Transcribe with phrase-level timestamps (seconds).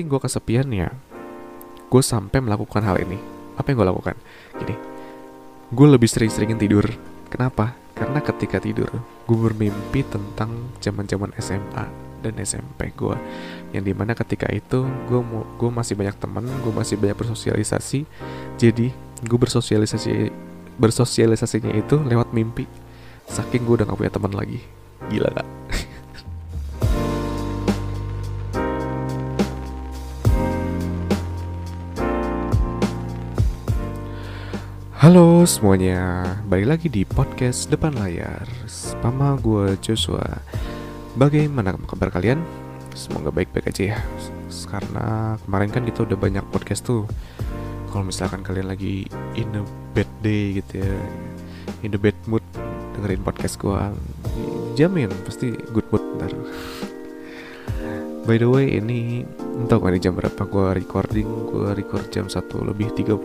[0.00, 0.88] saking gue kesepian ya.
[1.92, 3.20] Gue sampai melakukan hal ini.
[3.60, 4.16] Apa yang gue lakukan?
[4.56, 4.72] Gini.
[5.76, 6.88] Gue lebih sering-seringin tidur.
[7.28, 7.76] Kenapa?
[7.92, 8.88] Karena ketika tidur
[9.28, 11.84] gue bermimpi tentang zaman-zaman SMA
[12.24, 13.12] dan SMP gue
[13.76, 15.20] yang di mana ketika itu gue
[15.60, 18.08] gue masih banyak teman gue masih banyak bersosialisasi.
[18.56, 18.88] Jadi
[19.20, 20.32] gue bersosialisasi
[20.80, 22.64] bersosialisasinya itu lewat mimpi.
[23.28, 24.64] Saking gue udah gak punya teman lagi.
[25.12, 25.59] Gila gak
[35.00, 38.44] Halo semuanya, balik lagi di podcast depan layar.
[38.68, 40.20] Sama gue Joshua.
[41.16, 42.44] Bagaimana kabar kalian?
[42.92, 43.98] Semoga baik-baik aja ya.
[44.68, 47.08] Karena kemarin kan kita udah banyak podcast tuh.
[47.88, 49.08] Kalau misalkan kalian lagi
[49.40, 49.64] in a
[49.96, 50.92] bad day gitu ya
[51.80, 52.44] In a bad mood
[52.92, 53.80] Dengerin podcast gue
[54.76, 56.28] Jamin pasti good mood ntar.
[58.28, 59.24] By the way ini
[59.64, 62.36] Entah nih jam berapa gue recording Gue record jam 1
[62.68, 63.16] lebih 30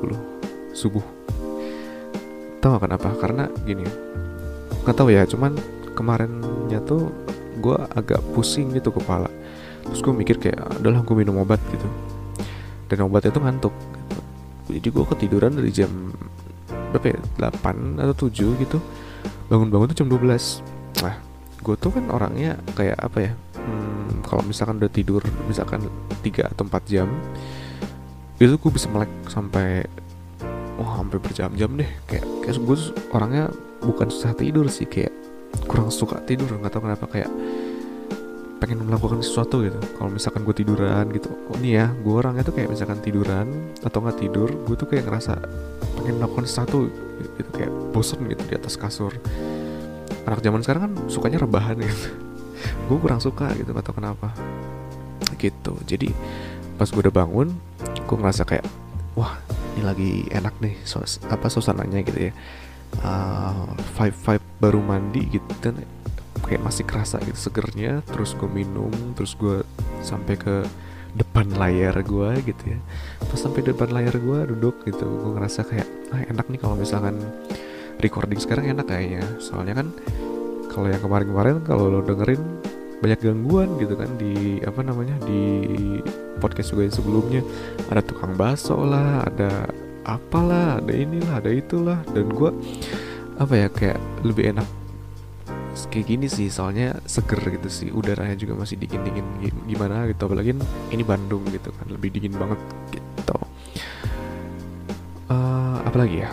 [0.71, 1.34] Subuh
[2.59, 3.09] tau gak kenapa?
[3.17, 3.85] Karena gini
[4.85, 5.57] nggak tahu ya cuman
[5.97, 7.09] kemarinnya tuh
[7.57, 9.31] gue agak pusing gitu kepala.
[9.89, 11.87] Terus gue mikir kayak adalah gue minum obat gitu.
[12.85, 14.17] Dan obatnya tuh ngantuk gitu.
[14.77, 15.89] jadi gue ketiduran dari jam
[16.93, 17.19] berapa ya?
[17.49, 18.77] 8 atau 7 gitu.
[19.49, 21.17] Bangun-bangun tuh jam 12 nah
[21.65, 23.31] gue tuh kan orangnya kayak apa ya?
[23.57, 25.89] Hmm, kalau misalkan udah tidur misalkan
[26.21, 27.09] 3 atau 4 jam
[28.35, 29.87] itu gue bisa melek sampai
[31.05, 31.89] sampai berjam-jam deh.
[32.09, 32.77] Kayak kayak gue
[33.13, 33.45] orangnya
[33.85, 34.89] bukan susah tidur sih.
[34.89, 35.13] Kayak
[35.69, 36.49] kurang suka tidur.
[36.57, 37.29] Nggak tahu kenapa kayak
[38.57, 39.77] pengen melakukan sesuatu gitu.
[40.01, 41.29] Kalau misalkan gue tiduran gitu.
[41.29, 43.47] Oh ini ya gue orangnya tuh kayak misalkan tiduran
[43.85, 45.37] atau nggak tidur gue tuh kayak ngerasa
[46.01, 46.89] pengen melakukan sesuatu
[47.37, 47.49] gitu.
[47.53, 49.13] Kayak bosen gitu di atas kasur.
[50.25, 52.09] Anak zaman sekarang kan sukanya rebahan gitu.
[52.89, 53.69] Gue kurang suka gitu.
[53.69, 54.33] Nggak tahu kenapa.
[55.37, 55.73] Gitu.
[55.85, 56.09] Jadi
[56.75, 57.53] pas gue udah bangun
[58.03, 58.65] gue ngerasa kayak
[59.15, 59.39] wah
[59.75, 62.33] ini lagi enak nih sos apa suasananya gitu ya.
[63.03, 65.83] Uh, five five baru mandi gitu dan
[66.47, 67.99] kayak masih kerasa gitu segernya.
[68.07, 69.67] Terus gue minum terus gue
[69.99, 70.63] sampai ke
[71.15, 72.79] depan layar gue gitu ya.
[73.19, 77.19] Pas sampai depan layar gue duduk gitu gue ngerasa kayak ah enak nih kalau misalkan
[77.99, 78.39] recording.
[78.39, 79.27] Sekarang enak kayaknya.
[79.43, 79.91] Soalnya kan
[80.71, 82.39] kalau yang kemarin-kemarin kalau lo dengerin
[83.03, 85.41] banyak gangguan gitu kan di apa namanya di
[86.39, 87.41] podcast juga yang sebelumnya.
[87.91, 89.67] Ada tukang bakso lah ada
[90.05, 91.99] apalah ada inilah ada itulah.
[92.11, 92.51] Dan gue
[93.35, 94.67] apa ya kayak lebih enak
[95.91, 97.89] kayak gini sih soalnya seger gitu sih.
[97.91, 100.27] Udaranya juga masih dingin dingin gimana gitu.
[100.27, 100.55] Apalagi
[100.91, 102.59] ini Bandung gitu kan lebih dingin banget
[102.95, 103.37] gitu.
[105.27, 106.31] Uh, apalagi ya?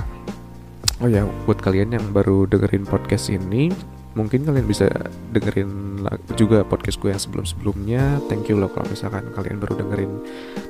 [1.02, 3.74] Oh ya buat kalian yang baru dengerin podcast ini
[4.12, 4.88] mungkin kalian bisa
[5.32, 6.04] dengerin
[6.36, 8.20] juga podcast gue yang sebelum-sebelumnya.
[8.28, 10.12] Thank you loh kalau misalkan kalian baru dengerin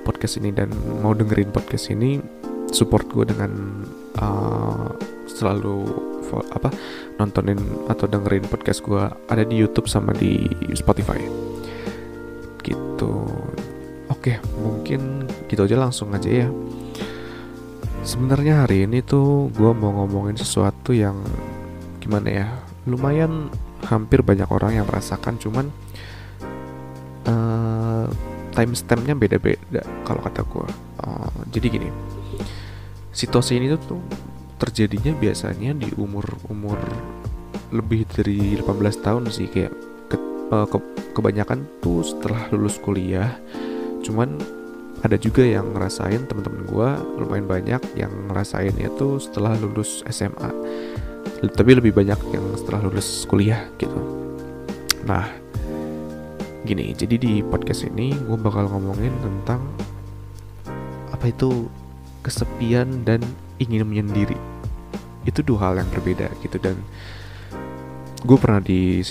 [0.06, 0.70] podcast ini dan
[1.02, 2.22] mau dengerin podcast ini,
[2.70, 3.82] support gue dengan
[4.22, 4.94] uh,
[5.26, 5.90] selalu
[6.32, 6.72] apa
[7.20, 7.60] nontonin
[7.92, 11.20] atau dengerin podcast gue ada di YouTube sama di Spotify.
[12.62, 13.12] Gitu.
[14.08, 16.48] Oke, mungkin gitu aja langsung aja ya.
[18.06, 21.18] Sebenarnya hari ini tuh gue mau ngomongin sesuatu yang
[22.02, 22.46] gimana ya
[22.88, 23.50] lumayan
[23.86, 25.70] hampir banyak orang yang merasakan cuman
[27.26, 28.06] uh,
[28.52, 30.66] time stampnya beda-beda kalau kata gue
[31.02, 31.90] uh, jadi gini
[33.12, 34.00] situasi ini tuh,
[34.56, 36.80] terjadinya biasanya di umur-umur
[37.72, 39.72] lebih dari 18 tahun sih kayak
[40.08, 40.16] ke,
[40.52, 40.78] uh, ke,
[41.12, 43.36] kebanyakan tuh setelah lulus kuliah.
[44.04, 44.40] Cuman
[45.04, 46.88] ada juga yang ngerasain teman-teman gue
[47.20, 50.50] lumayan banyak yang ngerasain itu setelah lulus SMA
[51.50, 53.98] tapi lebih banyak yang setelah lulus kuliah gitu.
[55.02, 55.26] Nah
[56.62, 59.58] gini jadi di podcast ini gue bakal ngomongin tentang
[61.10, 61.66] apa itu
[62.22, 63.18] kesepian dan
[63.58, 64.38] ingin menyendiri.
[65.26, 66.62] Itu dua hal yang berbeda gitu.
[66.62, 66.78] Dan
[68.22, 69.02] gue pernah di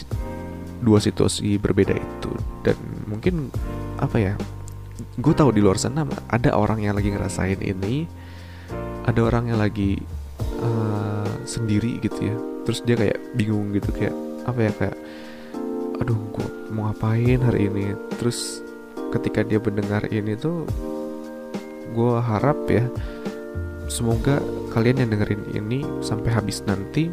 [0.79, 2.31] dua situasi berbeda itu.
[2.63, 2.79] Dan
[3.11, 3.51] mungkin
[3.99, 4.33] apa ya
[5.19, 8.07] gue tahu di luar sana ada orang yang lagi ngerasain ini
[9.03, 9.99] ada orang yang lagi
[10.61, 12.37] uh, sendiri gitu ya.
[12.69, 14.15] Terus dia kayak bingung gitu kayak
[14.45, 14.97] apa ya kayak
[16.01, 17.97] aduh gue mau ngapain hari ini?
[18.17, 18.61] Terus
[19.11, 20.65] ketika dia mendengar ini tuh
[21.91, 22.87] gue harap ya
[23.91, 24.39] semoga
[24.71, 27.11] kalian yang dengerin ini sampai habis nanti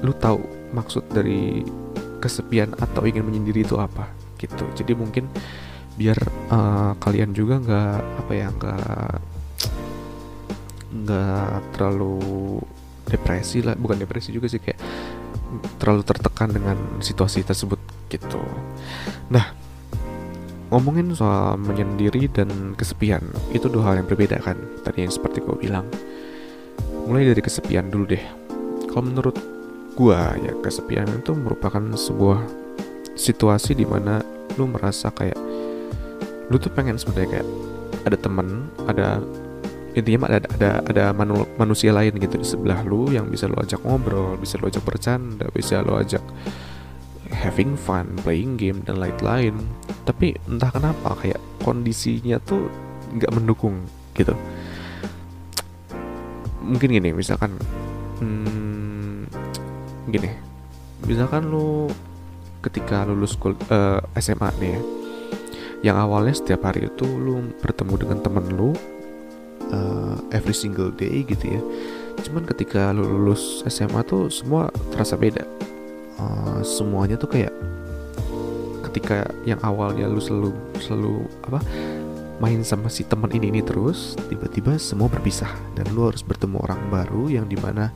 [0.00, 0.40] lu tahu
[0.72, 1.60] maksud dari
[2.24, 4.08] kesepian atau ingin menyendiri itu apa
[4.40, 4.64] gitu.
[4.72, 5.28] Jadi mungkin
[5.96, 6.16] biar
[6.52, 9.35] uh, kalian juga nggak apa ya nggak
[10.92, 12.18] nggak terlalu
[13.06, 14.78] depresi lah bukan depresi juga sih kayak
[15.78, 17.78] terlalu tertekan dengan situasi tersebut
[18.10, 18.42] gitu.
[19.30, 19.54] Nah
[20.66, 23.22] ngomongin soal menyendiri dan kesepian
[23.54, 25.86] itu dua hal yang berbeda kan tadi yang seperti gue bilang.
[27.06, 28.24] Mulai dari kesepian dulu deh.
[28.90, 29.38] Kalau menurut
[29.94, 32.42] gue ya kesepian itu merupakan sebuah
[33.16, 34.20] situasi di mana
[34.58, 35.38] lu merasa kayak
[36.50, 37.48] lu tuh pengen sebenarnya kayak
[38.06, 39.18] ada temen ada
[39.96, 43.80] intinya ada ada ada manu, manusia lain gitu di sebelah lu yang bisa lu ajak
[43.80, 46.20] ngobrol bisa lu ajak bercanda bisa lu ajak
[47.32, 49.56] having fun playing game dan lain-lain.
[50.06, 52.70] Tapi entah kenapa kayak kondisinya tuh
[53.16, 53.82] nggak mendukung
[54.14, 54.34] gitu.
[56.62, 57.54] Mungkin gini misalkan
[58.22, 59.26] hmm,
[60.10, 60.30] gini.
[61.06, 61.90] Misalkan lu
[62.64, 64.80] ketika lulus uh, eh, SMA nih ya
[65.84, 68.74] yang awalnya setiap hari itu lu bertemu dengan temen lu
[69.72, 71.62] uh, every single day gitu ya.
[72.22, 75.44] Cuman ketika lu lulus SMA tuh semua terasa beda.
[76.16, 77.52] Uh, semuanya tuh kayak
[78.88, 81.60] ketika yang awalnya lu selalu selalu apa
[82.40, 85.50] main sama si teman ini ini terus tiba-tiba semua berpisah.
[85.76, 87.92] Dan lu harus bertemu orang baru yang di mana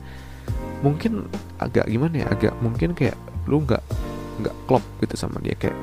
[0.81, 1.29] mungkin
[1.61, 3.81] agak gimana ya agak mungkin kayak lu nggak
[4.41, 5.77] nggak klop gitu sama dia kayak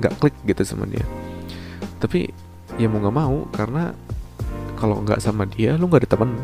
[0.00, 1.04] nggak klik gitu sama dia.
[2.00, 2.28] Tapi
[2.80, 3.94] ya mau nggak mau karena
[4.84, 6.36] kalau nggak sama dia lu nggak ada teman.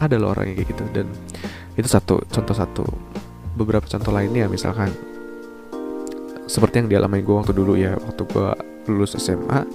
[0.00, 0.84] Ada loh orang kayak gitu.
[0.96, 1.12] Dan
[1.76, 2.84] itu satu contoh satu.
[3.52, 4.88] Beberapa contoh lainnya misalkan.
[6.48, 8.00] Seperti yang dialami gue waktu dulu ya.
[8.00, 8.48] Waktu gue
[8.88, 9.68] lulus SMA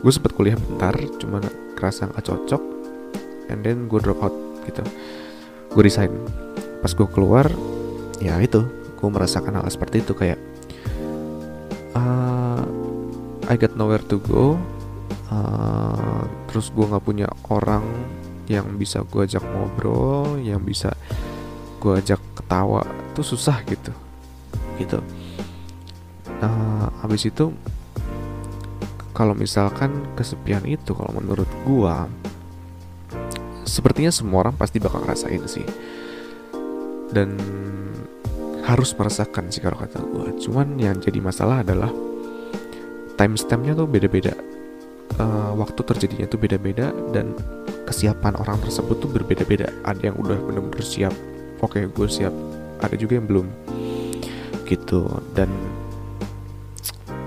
[0.00, 1.38] gue sempet kuliah bentar cuma
[1.78, 2.62] kerasa nggak cocok.
[3.46, 4.34] And then gue drop out
[4.66, 4.82] gitu.
[5.70, 6.10] Gue resign.
[6.82, 7.46] Pas gue keluar
[8.18, 8.66] ya itu.
[8.98, 10.36] Gue merasakan hal seperti itu kayak
[11.94, 12.66] uh,
[13.46, 14.58] I got nowhere to go
[15.30, 17.86] uh, terus gue nggak punya orang
[18.50, 20.90] yang bisa gue ajak ngobrol yang bisa
[21.78, 22.82] gue ajak ketawa
[23.14, 23.94] tuh susah gitu.
[24.76, 24.98] Gitu.
[26.42, 27.54] Uh, habis itu
[29.14, 31.94] kalau misalkan kesepian itu kalau menurut gue
[33.62, 35.66] sepertinya semua orang pasti bakal ngerasain sih.
[37.10, 37.38] Dan
[38.66, 41.90] harus merasakan sih kalau kata gue cuman yang jadi masalah adalah
[43.18, 44.30] timestampnya tuh beda-beda
[45.18, 47.34] uh, waktu terjadinya itu beda-beda dan
[47.88, 49.72] kesiapan orang tersebut tuh berbeda-beda.
[49.82, 51.14] Ada yang udah bener-bener siap
[51.60, 52.34] oke okay, gue siap.
[52.80, 53.46] Ada juga yang belum.
[54.64, 55.04] Gitu.
[55.36, 55.48] Dan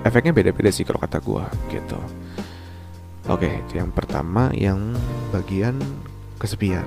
[0.02, 1.98] efeknya beda-beda sih kalau kata gue gitu.
[3.30, 4.92] Oke okay, yang pertama yang
[5.32, 5.78] bagian
[6.36, 6.84] kesepian.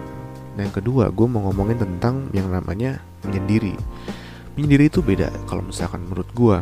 [0.54, 3.74] Dan yang kedua gue mau ngomongin tentang yang namanya menyendiri.
[4.54, 6.58] Menyendiri itu beda kalau misalkan menurut gue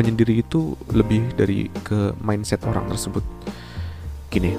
[0.00, 3.20] menyendiri itu lebih dari ke mindset orang tersebut.
[4.32, 4.56] Gini.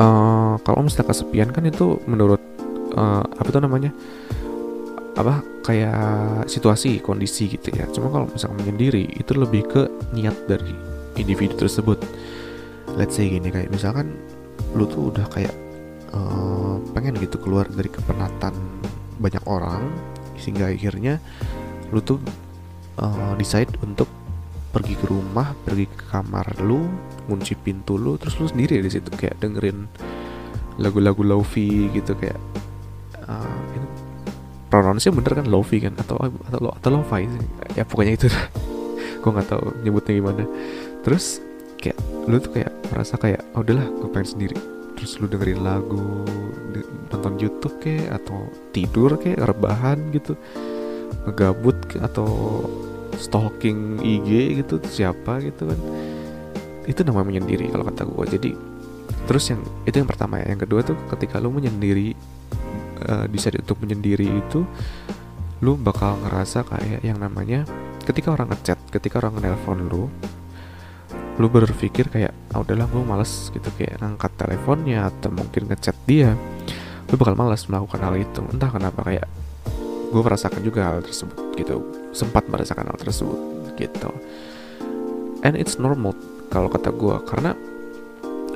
[0.00, 2.40] Uh, kalau misalnya kesepian kan itu menurut
[2.96, 3.92] uh, apa itu namanya?
[5.12, 7.84] Apa kayak situasi kondisi gitu ya.
[7.92, 9.82] Cuma kalau misalnya menyendiri itu lebih ke
[10.16, 10.72] niat dari
[11.20, 12.00] individu tersebut.
[12.96, 14.16] Let's say gini kayak misalkan
[14.72, 15.52] lu tuh udah kayak
[16.16, 18.56] uh, pengen gitu keluar dari kepenatan
[19.20, 19.92] banyak orang
[20.40, 21.20] sehingga akhirnya
[21.92, 22.18] lu tuh
[23.00, 24.08] uh, decide untuk
[24.72, 26.88] pergi ke rumah, pergi ke kamar lu,
[27.28, 29.84] ngunci pintu lu, terus lu sendiri di situ kayak dengerin
[30.80, 32.40] lagu-lagu lofi gitu kayak
[33.28, 33.86] uh, itu
[34.72, 35.92] pronounce bener kan lofi kan?
[36.00, 37.44] Atau atau atau lofi sih.
[37.76, 38.26] Ya pokoknya itu
[39.22, 40.44] gue nggak tahu nyebutnya gimana.
[41.04, 41.44] Terus
[41.76, 44.56] kayak lu tuh kayak merasa kayak oh udahlah gue pengen sendiri.
[44.96, 46.24] Terus lu dengerin lagu
[47.12, 50.32] nonton YouTube kayak atau tidur kayak rebahan gitu
[51.28, 52.28] ngegabut atau
[53.16, 55.80] stalking IG gitu siapa gitu kan.
[56.88, 58.50] Itu namanya menyendiri kalau kata gue jadi
[59.22, 60.52] terus yang itu yang pertama ya.
[60.52, 62.16] Yang kedua tuh ketika lu menyendiri
[63.06, 64.66] uh, untuk menyendiri itu
[65.62, 67.62] lu bakal ngerasa kayak yang namanya
[68.02, 70.10] ketika orang ngechat ketika orang nelpon lu
[71.38, 73.68] lu berpikir kayak ah udahlah gue males gitu.
[73.78, 76.34] Kayak ngangkat teleponnya atau mungkin ngechat dia
[77.08, 78.40] lu bakal malas melakukan hal itu.
[78.50, 79.26] Entah kenapa kayak
[80.12, 81.80] gue merasakan juga hal tersebut gitu.
[82.12, 83.40] Sempat merasakan hal tersebut
[83.80, 84.12] gitu.
[85.42, 86.12] And it's normal
[86.52, 87.56] kalau kata gue karena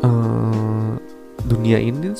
[0.04, 0.94] uh,
[1.48, 2.12] dunia ini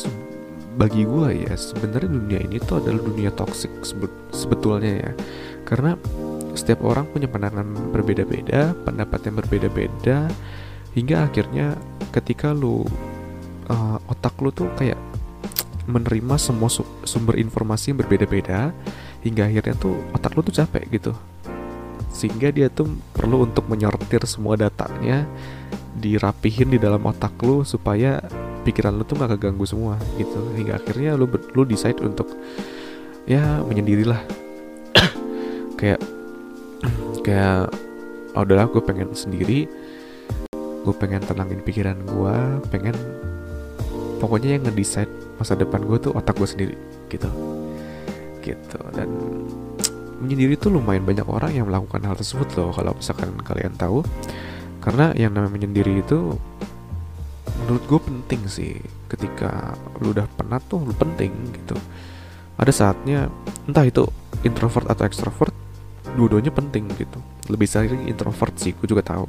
[0.77, 3.71] bagi gue ya sebenarnya dunia ini tuh adalah dunia toxic
[4.33, 5.13] sebetulnya ya.
[5.69, 5.93] Karena
[6.57, 10.19] setiap orang punya pandangan berbeda-beda pendapat yang berbeda-beda
[10.97, 11.77] hingga akhirnya
[12.17, 12.89] ketika lu
[13.69, 14.97] uh, otak lu tuh kayak
[15.87, 16.73] menerima semua
[17.07, 18.75] sumber informasi yang berbeda-beda
[19.27, 21.13] hingga akhirnya tuh otak lu tuh capek gitu.
[22.15, 25.27] Sehingga dia tuh perlu untuk menyortir semua datanya
[25.99, 28.23] dirapihin di dalam otak lu supaya
[28.63, 30.39] pikiran lu tuh gak keganggu semua gitu.
[30.55, 32.31] Hingga akhirnya lu lu decide untuk
[33.27, 34.23] ya menyendirilah.
[35.81, 36.01] Kayak
[37.27, 37.75] kayak
[38.39, 39.67] oh, udahlah gue pengen sendiri.
[40.87, 42.37] Gue pengen tenangin pikiran gue
[42.71, 42.95] pengen
[44.23, 46.77] pokoknya yang ngedesain masa depan gue tuh otak gue sendiri
[47.13, 47.29] gitu
[48.47, 48.79] gitu.
[48.95, 49.11] Dan
[50.23, 54.07] menyendiri tuh lumayan banyak orang yang melakukan hal tersebut loh kalau misalkan kalian tahu.
[54.79, 56.39] Karena yang namanya menyendiri itu
[57.67, 58.79] menurut gue penting sih.
[59.11, 61.75] Ketika lu udah penat tuh lu penting gitu.
[62.57, 63.29] Ada saatnya
[63.67, 64.07] entah itu
[64.47, 65.53] introvert atau extrovert
[66.15, 67.19] dua-duanya penting gitu.
[67.51, 69.27] Lebih sering introvert sih gue juga tahu.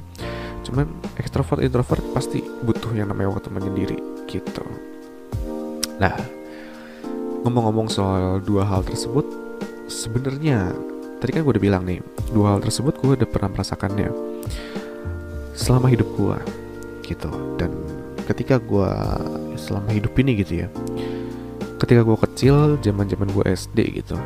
[0.64, 3.98] Cuman extrovert introvert pasti butuh yang namanya waktu menyendiri
[4.30, 4.64] gitu.
[5.98, 6.37] Nah
[7.48, 9.24] ngomong-ngomong soal dua hal tersebut
[9.88, 10.76] sebenarnya
[11.24, 12.04] tadi kan gue udah bilang nih
[12.36, 14.12] dua hal tersebut gue udah pernah merasakannya
[15.56, 16.38] selama hidup gue
[17.08, 17.32] gitu.
[17.56, 17.72] Dan
[18.28, 18.92] ketika gue
[19.56, 20.68] selama hidup ini gitu ya
[21.80, 24.20] ketika gue kecil zaman zaman gue SD gitu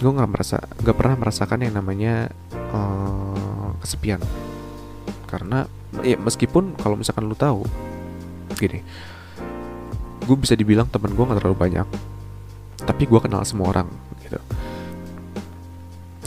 [0.00, 2.32] gue nggak merasa nggak pernah merasakan yang namanya
[2.72, 4.24] uh, kesepian.
[5.28, 5.68] Karena
[6.00, 7.68] ya meskipun kalau misalkan lu tahu
[8.56, 8.80] gini
[10.24, 11.86] gue bisa dibilang temen gue nggak terlalu banyak
[12.84, 13.88] tapi gue kenal semua orang
[14.24, 14.38] gitu.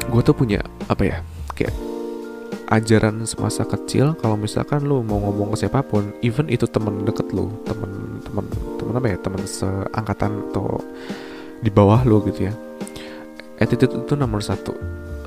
[0.10, 1.18] Gue tuh punya apa ya
[1.58, 1.74] kayak
[2.74, 7.30] ajaran semasa kecil kalau misalkan lu mau ngomong ke siapa pun even itu temen deket
[7.30, 8.46] lu temen temen
[8.82, 10.82] temen apa ya temen seangkatan atau
[11.62, 12.54] di bawah lu gitu ya
[13.62, 14.74] attitude itu nomor satu.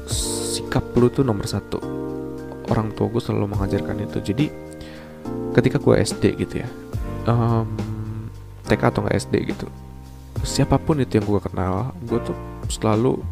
[0.06, 1.78] Sikap lu tuh nomor satu.
[2.66, 4.18] Orang tua gue selalu mengajarkan itu.
[4.18, 4.46] Jadi
[5.56, 6.68] ketika gue SD gitu ya
[7.24, 7.64] um,
[8.68, 9.66] TK atau nggak SD gitu
[10.42, 12.36] siapa pun itu yang gue kenal gue tuh
[12.68, 13.22] selalu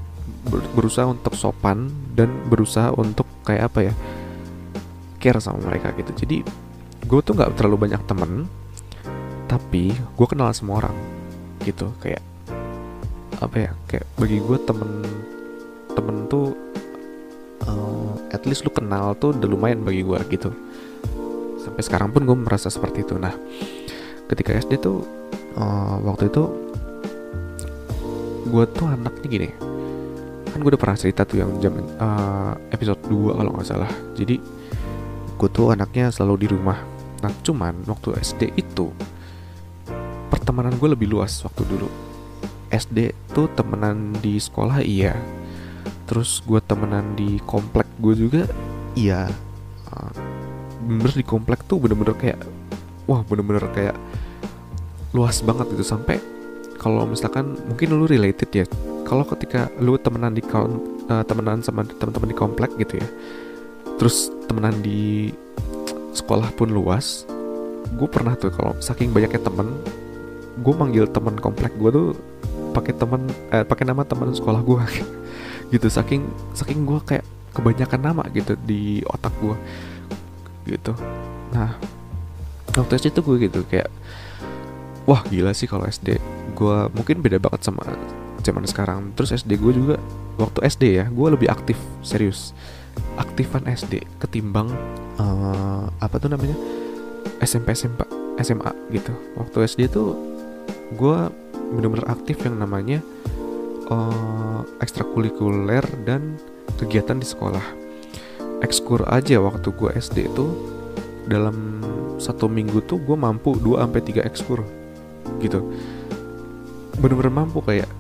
[0.77, 3.95] berusaha untuk sopan dan berusaha untuk kayak apa ya
[5.21, 6.13] care sama mereka gitu.
[6.25, 6.45] Jadi
[7.05, 8.45] gue tuh nggak terlalu banyak temen
[9.49, 10.97] tapi gue kenal semua orang
[11.65, 11.89] gitu.
[12.01, 12.21] Kayak
[13.41, 14.91] apa ya kayak bagi gue temen
[15.97, 16.53] temen tuh
[17.65, 20.53] uh, at least lu kenal tuh udah lumayan bagi gue gitu.
[21.65, 23.17] Sampai sekarang pun gue merasa seperti itu.
[23.17, 23.33] Nah
[24.29, 25.05] ketika SD tuh
[25.57, 26.64] uh, waktu itu
[28.45, 29.49] gue tuh anaknya gini.
[30.53, 33.91] Kan gue udah pernah cerita tuh yang jam uh, episode 2 kalau nggak salah.
[34.15, 34.37] Jadi
[35.35, 36.79] gue tuh anaknya selalu di rumah.
[37.25, 38.93] Nah cuman waktu SD itu
[40.31, 41.89] pertemanan gue lebih luas waktu dulu.
[42.71, 45.17] SD tuh temenan di sekolah iya.
[46.05, 48.43] Terus gue temenan di komplek gue juga
[48.95, 49.27] iya.
[49.91, 50.13] Uh,
[50.85, 52.41] bener di komplek tuh bener-bener kayak
[53.09, 53.97] wah bener-bener kayak
[55.17, 55.83] luas banget gitu.
[55.83, 56.21] Sampai
[56.85, 58.69] kalau misalkan mungkin lu related ya.
[59.09, 60.45] Kalau ketika lu temenan di
[61.09, 63.09] uh, temenan sama teman-teman di komplek gitu ya
[63.99, 65.31] terus temenan di
[66.15, 67.27] sekolah pun luas
[67.95, 69.71] gue pernah tuh kalau saking banyaknya temen
[70.63, 72.09] gue manggil temen komplek gue tuh
[72.75, 74.83] pakai temen eh, pakai nama teman sekolah gue
[75.75, 79.55] gitu saking saking gue kayak kebanyakan nama gitu di otak gue
[80.67, 80.91] gitu.
[81.55, 81.79] Nah
[82.75, 83.87] waktu SD tuh gue gitu kayak
[85.07, 86.19] wah gila sih kalau SD
[86.55, 87.83] gue mungkin beda banget sama
[88.41, 89.13] zaman sekarang.
[89.19, 89.97] Terus SD gue juga
[90.39, 92.55] waktu SD ya gue lebih aktif serius.
[93.19, 94.71] Aktifan SD ketimbang
[95.19, 96.55] uh, apa tuh namanya?
[97.43, 98.07] SMP SMP
[98.39, 99.13] SMA gitu.
[99.35, 100.15] Waktu SD tuh
[100.95, 101.19] gue
[101.75, 103.03] bener-bener aktif yang namanya
[103.91, 106.39] uh, ekstrakurikuler dan
[106.79, 107.65] kegiatan di sekolah.
[108.63, 110.47] Ekskur aja waktu gue SD itu
[111.25, 111.81] dalam
[112.21, 114.61] satu minggu tuh gue mampu 2 sampai tiga ekskur
[115.41, 115.61] gitu
[116.99, 117.91] bener-bener mampu kayak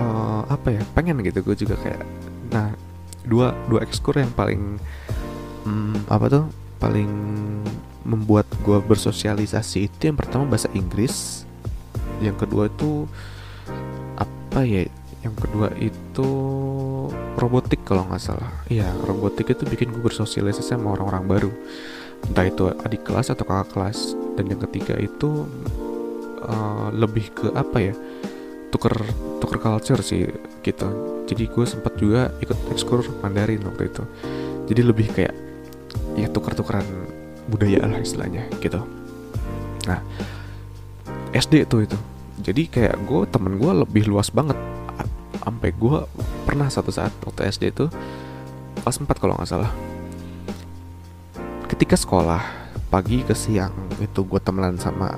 [0.00, 1.40] uh, apa ya pengen gitu.
[1.44, 2.02] Gue juga kayak
[2.52, 2.70] nah
[3.24, 4.78] dua dua ekskur yang paling
[5.64, 6.44] um, apa tuh
[6.78, 7.08] paling
[8.04, 11.48] membuat gue bersosialisasi itu yang pertama bahasa Inggris
[12.20, 13.08] yang kedua itu
[14.20, 14.84] apa ya
[15.24, 16.28] yang kedua itu
[17.40, 18.52] robotik kalau nggak salah.
[18.68, 21.50] Iya robotik itu bikin gue bersosialisasi sama orang-orang baru.
[22.28, 24.12] Entah itu adik kelas atau kakak kelas.
[24.36, 25.48] Dan yang ketiga itu
[26.44, 27.94] uh, lebih ke apa ya
[28.74, 28.98] tuker
[29.38, 30.26] tuker culture sih
[30.66, 34.02] gitu jadi gue sempat juga ikut ekskur Mandarin waktu itu.
[34.68, 35.34] Jadi lebih kayak
[36.20, 36.84] ya tuker-tukeran
[37.48, 38.84] budaya lah istilahnya gitu.
[39.88, 40.00] Nah
[41.32, 41.98] SD itu itu.
[42.44, 44.56] Jadi kayak gue temen gue lebih luas banget.
[45.40, 46.04] Sampai gue
[46.44, 47.88] pernah satu saat waktu SD itu
[48.84, 49.72] kelas 4 kalau nggak salah.
[51.68, 52.40] Ketika sekolah
[52.92, 55.16] pagi ke siang itu gue temenan sama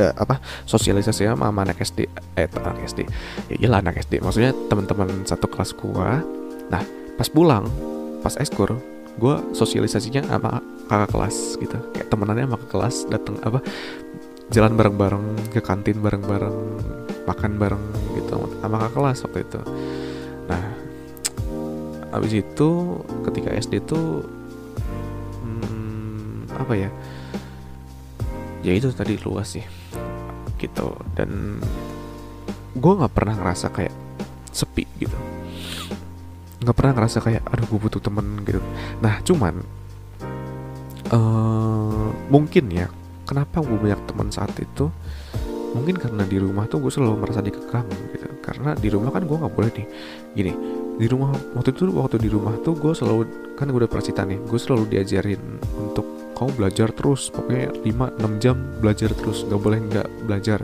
[0.00, 3.08] uh, apa sosialisasi sama anak SD eh anak SD
[3.52, 6.22] ya iyalah anak SD maksudnya teman-teman satu kelas gua
[6.72, 6.82] nah
[7.16, 7.66] pas pulang
[8.20, 8.76] pas eskur
[9.16, 11.76] gua sosialisasinya sama kakak kelas gitu.
[11.96, 13.58] Kayak temenannya sama kakak kelas datang apa
[14.54, 16.56] jalan bareng-bareng ke kantin bareng-bareng
[17.26, 17.84] makan bareng
[18.14, 19.60] gitu sama kakak kelas waktu itu.
[20.46, 20.62] Nah
[22.14, 22.70] abis itu
[23.26, 24.24] ketika SD tuh
[26.56, 26.90] apa ya?
[28.64, 29.64] Ya itu tadi luas sih
[30.58, 30.96] gitu.
[31.16, 31.60] Dan
[32.76, 33.94] gue nggak pernah ngerasa kayak
[34.52, 35.16] sepi gitu.
[36.64, 38.60] Nggak pernah ngerasa kayak aduh gue butuh temen gitu.
[39.00, 39.54] Nah cuman
[41.12, 42.88] uh, mungkin ya
[43.28, 44.88] kenapa gue banyak teman saat itu?
[45.76, 47.86] Mungkin karena di rumah tuh gue selalu merasa dikekang
[48.16, 48.26] gitu.
[48.40, 49.86] Karena di rumah kan gue nggak boleh nih.
[50.32, 50.52] Gini
[50.96, 54.24] di rumah waktu itu waktu di rumah tuh gue selalu kan gue udah pernah cerita
[54.24, 55.42] nih gue selalu diajarin
[55.76, 60.60] untuk kamu belajar terus pokoknya 5-6 jam belajar terus nggak boleh nggak belajar.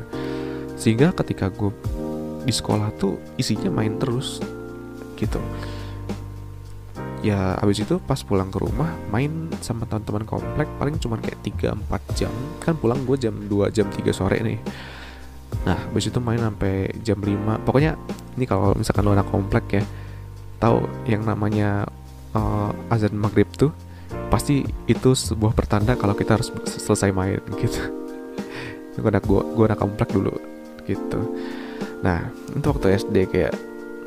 [0.76, 1.72] Sehingga ketika gue
[2.44, 4.44] di sekolah tuh isinya main terus
[5.16, 5.40] gitu.
[7.24, 12.18] Ya abis itu pas pulang ke rumah main sama teman-teman komplek paling cuma kayak 3-4
[12.20, 12.32] jam.
[12.60, 14.60] Kan pulang gue jam 2 jam 3 sore nih.
[15.64, 17.96] Nah abis itu main sampai jam 5 pokoknya
[18.36, 19.84] ini kalau misalkan lo anak komplek ya
[20.60, 21.86] tahu yang namanya
[22.36, 23.70] uh, azan maghrib tuh
[24.32, 27.84] pasti itu sebuah pertanda kalau kita harus selesai main gitu.
[28.96, 30.32] Gue anak gue gue anak komplek dulu
[30.88, 31.20] gitu.
[32.00, 33.52] Nah untuk waktu SD kayak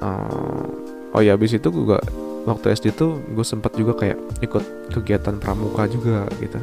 [0.01, 0.65] uh,
[1.13, 2.01] oh ya abis itu gue
[2.49, 6.57] waktu SD tuh gue sempat juga kayak ikut kegiatan pramuka juga gitu.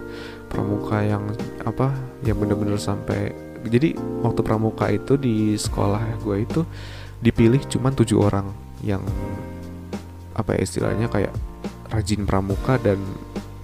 [0.50, 1.22] Pramuka yang
[1.62, 1.94] apa
[2.26, 3.30] yang bener-bener sampai
[3.62, 3.94] jadi
[4.26, 6.66] waktu pramuka itu di sekolah gue itu
[7.22, 8.50] dipilih cuma tujuh orang
[8.82, 9.02] yang
[10.34, 11.30] apa ya istilahnya kayak
[11.94, 12.98] rajin pramuka dan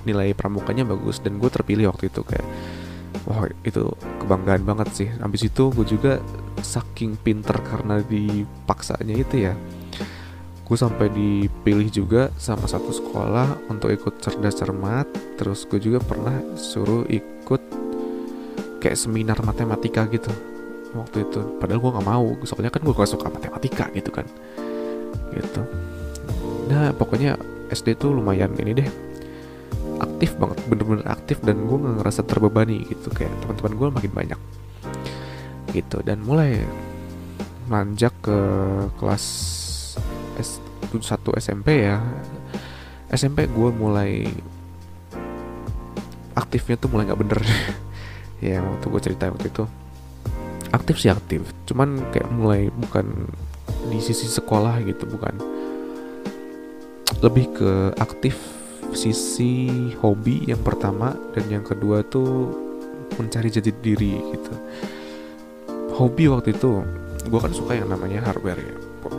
[0.09, 2.47] nilai pramukanya bagus dan gue terpilih waktu itu kayak
[3.29, 3.93] wah itu
[4.25, 5.09] kebanggaan banget sih.
[5.21, 6.13] Habis itu gue juga
[6.65, 9.55] saking pinter karena dipaksanya itu ya
[10.69, 15.09] gue sampai dipilih juga sama satu sekolah untuk ikut cerdas cermat.
[15.41, 17.63] Terus gue juga pernah suruh ikut
[18.85, 20.29] kayak seminar matematika gitu
[20.93, 21.41] waktu itu.
[21.57, 24.29] Padahal gue nggak mau soalnya kan gue gak suka matematika gitu kan.
[25.33, 25.61] Gitu.
[26.69, 27.41] Nah pokoknya
[27.73, 28.89] SD tuh lumayan ini deh
[30.19, 33.07] aktif banget bener-bener aktif dan gue nggak ngerasa terbebani gitu.
[33.15, 34.41] Kayak teman-teman gue makin banyak.
[35.71, 36.59] Gitu dan mulai
[37.71, 38.35] manjak ke
[38.99, 39.25] kelas
[40.43, 42.03] S1 SMP ya.
[43.15, 44.27] SMP gue mulai
[46.35, 47.41] aktifnya tuh mulai nggak bener.
[48.39, 49.67] Ya waktu gue cerita waktu itu.
[50.75, 53.31] Aktif sih aktif cuman kayak mulai bukan
[53.87, 55.39] di sisi sekolah gitu bukan.
[57.23, 58.58] Lebih ke aktif
[58.97, 62.53] sisi hobi yang pertama dan yang kedua tuh
[63.17, 64.55] mencari jati diri gitu.
[65.99, 66.85] Hobi waktu itu
[67.29, 68.77] gue kan suka yang namanya hardware ya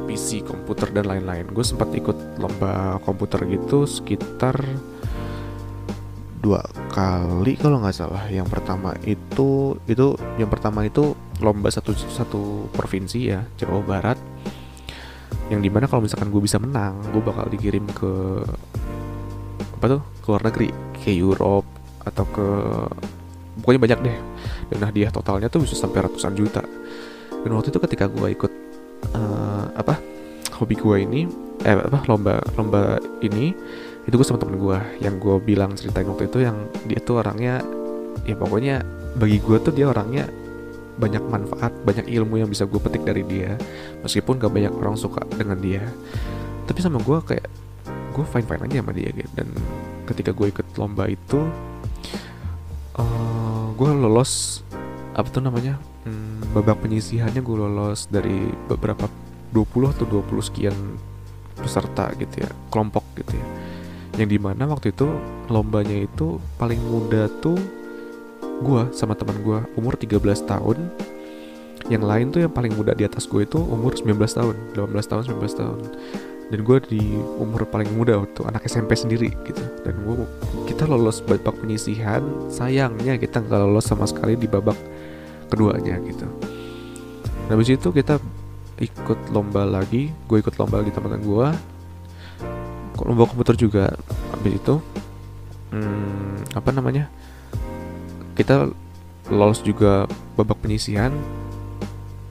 [0.10, 1.50] PC komputer dan lain-lain.
[1.54, 4.58] Gue sempat ikut lomba komputer gitu sekitar
[6.40, 8.26] dua kali kalau nggak salah.
[8.32, 14.18] Yang pertama itu itu yang pertama itu lomba satu satu provinsi ya Jawa Barat.
[15.50, 18.46] Yang di mana kalau misalkan gue bisa menang gue bakal dikirim ke
[19.80, 20.02] apa tuh?
[20.20, 21.68] Ke luar negeri ke Europe
[22.04, 22.48] atau ke
[23.64, 24.18] pokoknya banyak deh.
[24.76, 26.62] Dan hadiah totalnya tuh bisa sampai ratusan juta.
[27.40, 28.52] Dan waktu itu ketika gue ikut
[29.16, 29.96] uh, apa
[30.60, 31.22] hobi gue ini
[31.64, 33.56] eh apa lomba lomba ini
[34.04, 37.64] itu gue sama temen gue yang gue bilang ceritain waktu itu yang dia tuh orangnya
[38.28, 38.84] ya pokoknya
[39.16, 40.28] bagi gue tuh dia orangnya
[41.00, 43.56] banyak manfaat banyak ilmu yang bisa gue petik dari dia.
[44.04, 45.84] Meskipun gak banyak orang suka dengan dia.
[46.68, 47.48] Tapi sama gue kayak
[48.12, 49.30] gue fine fine aja sama dia gitu.
[49.36, 49.48] Dan
[50.10, 51.40] ketika gue ikut lomba itu
[52.98, 54.64] uh, eh, gue lolos
[55.14, 55.76] apa tuh namanya
[56.08, 59.10] hmm, babak penyisihannya gue lolos dari beberapa
[59.52, 60.76] 20 atau 20 sekian
[61.60, 63.46] peserta gitu ya kelompok gitu ya.
[64.20, 65.08] Yang di mana waktu itu
[65.48, 67.58] lombanya itu paling muda tuh
[68.60, 70.78] gue sama teman gue umur 13 tahun.
[71.90, 75.24] Yang lain tuh yang paling muda di atas gue itu umur 19 tahun 18 tahun
[75.26, 75.80] 19 tahun
[76.50, 77.02] dan gue di
[77.38, 79.62] umur paling muda waktu anak SMP sendiri gitu.
[79.86, 80.26] Dan gue
[80.66, 84.76] kita lolos babak penyisihan sayangnya kita nggak lolos sama sekali di babak
[85.54, 86.26] keduanya gitu.
[87.46, 88.18] Nah habis itu kita
[88.82, 91.48] ikut lomba lagi gue ikut lomba lagi teman-teman gue
[93.06, 93.94] lomba komputer juga?
[94.34, 94.76] Habis itu
[95.70, 97.06] hmm, apa namanya?
[98.34, 98.66] Kita
[99.30, 101.14] lolos juga babak penyisihan.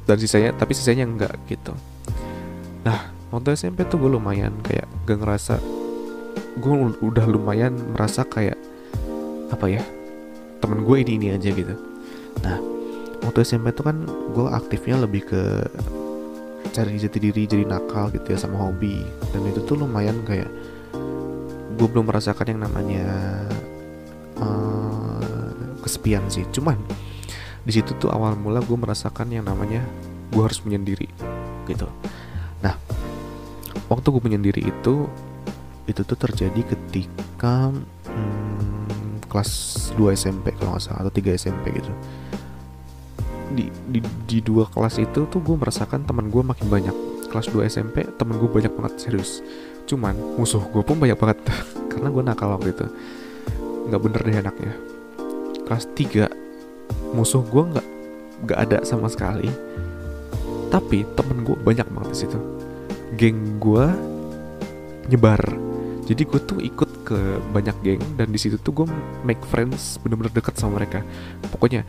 [0.09, 1.77] Dan sisanya tapi sisanya enggak gitu.
[2.81, 5.61] Nah waktu SMP tuh gue lumayan kayak gak ngerasa
[6.59, 8.59] gue udah lumayan merasa kayak
[9.49, 9.83] apa ya
[10.59, 11.75] temen gue ini ini aja gitu.
[12.43, 12.59] Nah
[13.23, 13.97] waktu SMP tuh kan
[14.35, 15.43] gue aktifnya lebih ke
[16.75, 19.01] cari jati diri jadi nakal gitu ya sama hobi.
[19.31, 20.51] Dan itu tuh lumayan kayak
[21.79, 23.07] gue belum merasakan yang namanya
[24.43, 26.43] uh, kesepian sih.
[26.51, 26.77] Cuman
[27.63, 29.85] di situ tuh awal mula gue merasakan yang namanya
[30.35, 31.07] gue harus menyendiri
[31.71, 31.87] gitu.
[32.65, 32.75] Nah
[33.89, 35.09] waktu gue menyendiri itu
[35.89, 39.51] itu tuh terjadi ketika hmm, kelas
[39.97, 41.93] 2 SMP kalau nggak salah atau 3 SMP gitu.
[43.49, 46.93] Di, di, di dua kelas itu tuh gue merasakan teman gue makin banyak.
[47.33, 49.41] Kelas 2 SMP temen gue banyak banget serius.
[49.89, 51.41] Cuman musuh gue pun banyak banget
[51.91, 52.87] karena gue nakal waktu itu.
[53.89, 54.73] Nggak bener deh anaknya.
[55.65, 57.87] Kelas 3 musuh gue nggak
[58.45, 59.49] nggak ada sama sekali.
[60.69, 62.58] Tapi temen gue banyak banget di situ
[63.17, 63.87] geng gue
[65.09, 65.41] nyebar.
[66.09, 67.19] Jadi gue tuh ikut ke
[67.53, 68.87] banyak geng dan di situ tuh gue
[69.25, 71.05] make friends bener-bener deket sama mereka.
[71.53, 71.85] Pokoknya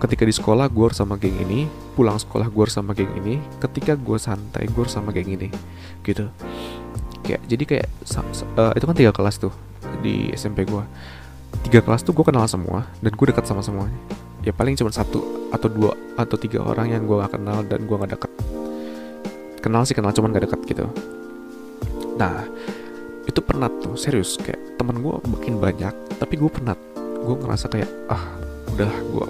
[0.00, 3.38] ketika di sekolah gue harus sama geng ini pulang sekolah gue harus sama geng ini
[3.62, 5.48] ketika gue santai gue harus sama geng ini
[6.04, 6.28] gitu.
[7.22, 7.86] Kayak jadi kayak
[8.56, 9.52] uh, itu kan tiga kelas tuh
[10.02, 10.84] di SMP gue
[11.68, 13.96] tiga kelas tuh gue kenal semua dan gue dekat sama semuanya.
[14.42, 17.96] Ya paling cuma satu atau dua atau tiga orang yang gue gak kenal dan gue
[17.96, 18.61] gak deket
[19.62, 20.84] kenal sih kenal cuman gak deket gitu.
[22.18, 22.44] Nah
[23.24, 27.88] itu pernah tuh serius kayak temen gue makin banyak tapi gue pernah gue ngerasa kayak
[28.10, 28.20] ah
[28.74, 29.26] udah gue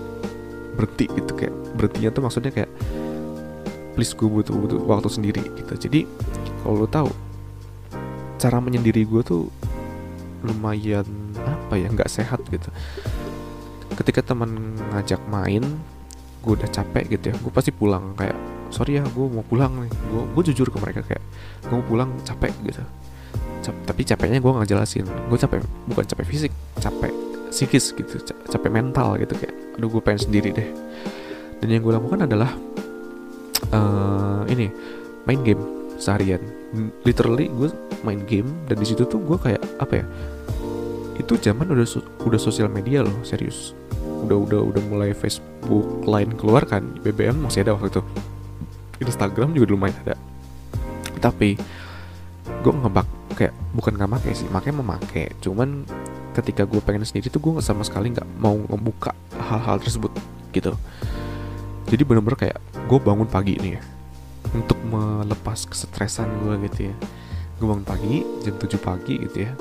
[0.81, 2.73] berhenti gitu kayak berhentinya tuh maksudnya kayak
[3.93, 5.77] please gue butuh butuh waktu sendiri gitu.
[5.77, 6.09] Jadi
[6.65, 7.13] kalau lo tahu
[8.41, 9.53] cara menyendiri gue tuh
[10.43, 11.07] lumayan
[11.45, 12.73] apa ya nggak sehat gitu.
[13.93, 15.63] Ketika teman ngajak main
[16.43, 18.35] gue udah capek gitu ya gue pasti pulang kayak
[18.73, 19.93] sorry ya gue mau pulang nih.
[20.33, 21.23] Gue jujur ke mereka kayak
[21.69, 22.83] gue mau pulang capek gitu.
[23.63, 25.07] Cap, tapi capeknya gue nggak jelasin.
[25.07, 27.13] Gue capek bukan capek fisik capek
[27.53, 30.69] psikis gitu capek mental gitu kayak aduh gue pengen sendiri deh.
[31.61, 32.51] Dan yang gue lakukan adalah
[33.71, 34.73] uh, ini
[35.29, 35.63] main game
[36.01, 36.41] seharian.
[37.05, 37.69] Literally gue
[38.03, 40.07] main game dan di situ tuh gue kayak apa ya
[41.21, 41.87] itu zaman udah
[42.25, 43.77] udah sosial media loh serius.
[44.27, 48.03] Udah udah udah mulai Facebook line keluar kan BBM masih ada waktu itu
[49.07, 50.17] Instagram juga lumayan ada.
[51.19, 51.59] Tapi
[52.63, 55.33] gue ngebak kayak bukan nggak make sih makanya memakai.
[55.43, 55.87] Cuman
[56.33, 60.11] ketika gue pengen sendiri tuh gue sama sekali nggak mau membuka hal-hal tersebut
[60.55, 60.75] gitu.
[61.91, 63.83] Jadi bener-bener kayak gue bangun pagi nih ya
[64.53, 66.95] untuk melepas kesetresan gue gitu ya.
[67.61, 69.53] Gue bangun pagi jam 7 pagi gitu ya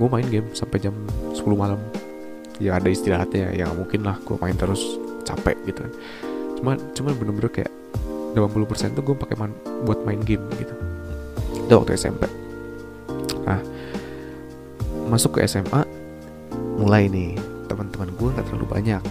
[0.00, 0.96] gue main game sampai jam
[1.36, 1.80] 10 malam.
[2.56, 5.84] Ya ada istirahatnya ya mungkin lah gue main terus capek gitu.
[6.60, 7.72] Cuma cuma bener-bener kayak
[8.34, 9.36] 80% tuh gue pakai
[9.84, 10.74] buat main game gitu.
[11.66, 12.26] Itu waktu SMP
[13.40, 13.56] nah
[15.08, 15.82] masuk ke SMA
[16.78, 17.34] mulai nih
[17.66, 19.02] teman-teman gue nggak terlalu banyak.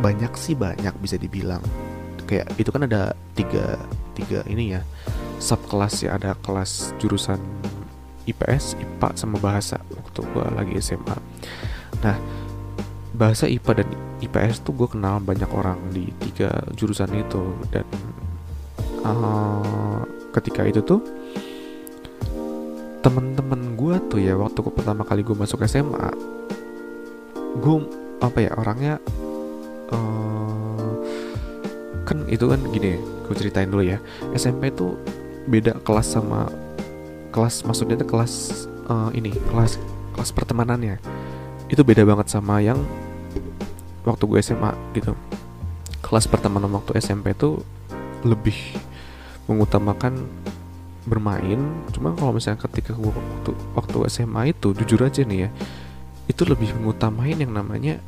[0.00, 1.60] Banyak sih banyak bisa dibilang.
[2.24, 3.76] Kayak itu kan ada tiga
[4.16, 4.80] tiga ini ya
[5.36, 6.16] sub kelas ya.
[6.16, 7.40] Ada kelas jurusan
[8.24, 11.18] IPS IPA sama bahasa waktu gue lagi SMA
[12.02, 12.18] nah
[13.14, 13.88] bahasa IPA dan
[14.22, 17.52] IPS tuh gue kenal banyak orang di tiga jurusan itu.
[17.74, 17.84] Dan
[19.04, 20.02] uh,
[20.34, 21.00] ketika itu tuh
[23.02, 26.14] temen-temen gue tuh ya waktu pertama kali gue masuk SMA
[27.58, 27.76] gue
[28.22, 29.02] apa ya orangnya
[29.90, 30.94] uh,
[32.06, 33.98] kan itu kan gini gue ceritain dulu ya.
[34.36, 34.96] SMP tuh
[35.48, 36.48] beda kelas sama
[37.32, 39.76] kelas maksudnya itu kelas uh, ini kelas
[40.16, 41.00] kelas pertemanannya.
[41.72, 42.78] Itu beda banget sama yang
[44.04, 45.16] waktu gue SMA gitu.
[46.04, 47.64] Kelas pertemanan waktu SMP tuh
[48.22, 48.54] lebih
[49.50, 50.26] mengutamakan
[51.06, 51.58] bermain.
[51.90, 55.50] Cuma kalau misalnya ketika gue waktu waktu SMA itu jujur aja nih ya
[56.30, 57.98] itu lebih mengutamain yang namanya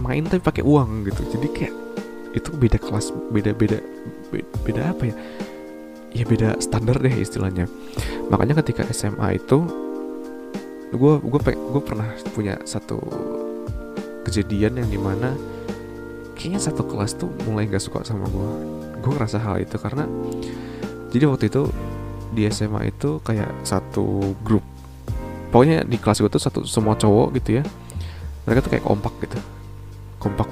[0.00, 1.22] main tapi pakai uang gitu.
[1.36, 1.74] Jadi kayak
[2.34, 3.78] itu beda kelas beda beda
[4.32, 5.14] beda, beda apa ya?
[6.14, 7.68] Ya beda standar deh istilahnya.
[8.30, 9.66] Makanya ketika SMA itu
[10.94, 13.02] gue gue gue pernah punya satu
[14.24, 15.34] kejadian yang di mana
[16.38, 18.50] kayaknya satu kelas tuh mulai gak suka sama gue
[19.04, 20.08] gue ngerasa hal itu karena
[21.12, 21.68] jadi waktu itu
[22.34, 24.64] di SMA itu kayak satu grup.
[25.54, 27.64] Pokoknya di kelas gue tuh satu semua cowok gitu ya.
[28.48, 29.38] Mereka tuh kayak kompak gitu.
[30.18, 30.48] Kompak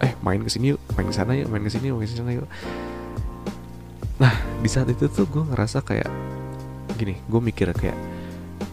[0.00, 2.16] eh main ke sini yuk main ke sana yuk main ke sini yuk main ke
[2.18, 2.48] sana yuk.
[4.18, 6.10] Nah di saat itu tuh gue ngerasa kayak
[6.98, 7.96] gini gue mikir kayak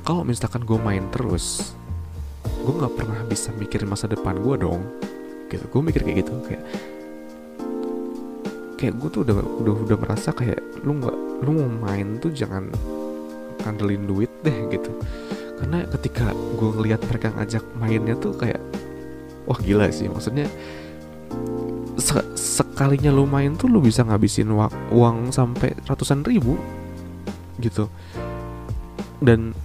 [0.01, 1.77] kalau misalkan gue main terus
[2.65, 4.81] gue nggak pernah bisa mikirin masa depan gue dong.
[5.53, 5.61] Gitu.
[5.69, 6.63] Gue mikir kayak gitu kayak
[8.77, 12.69] kayak gue tuh udah udah udah merasa kayak lu nggak lu mau main tuh jangan
[13.65, 14.93] ngandelin duit deh gitu.
[15.57, 18.61] Karena ketika gue ngelihat mereka ngajak mainnya tuh kayak
[19.49, 20.05] wah gila sih.
[20.05, 20.45] Maksudnya
[21.97, 24.53] se sekalinya lu main tuh lu bisa ngabisin
[24.93, 26.55] uang sampai ratusan ribu
[27.57, 27.89] gitu.
[29.17, 29.57] Dan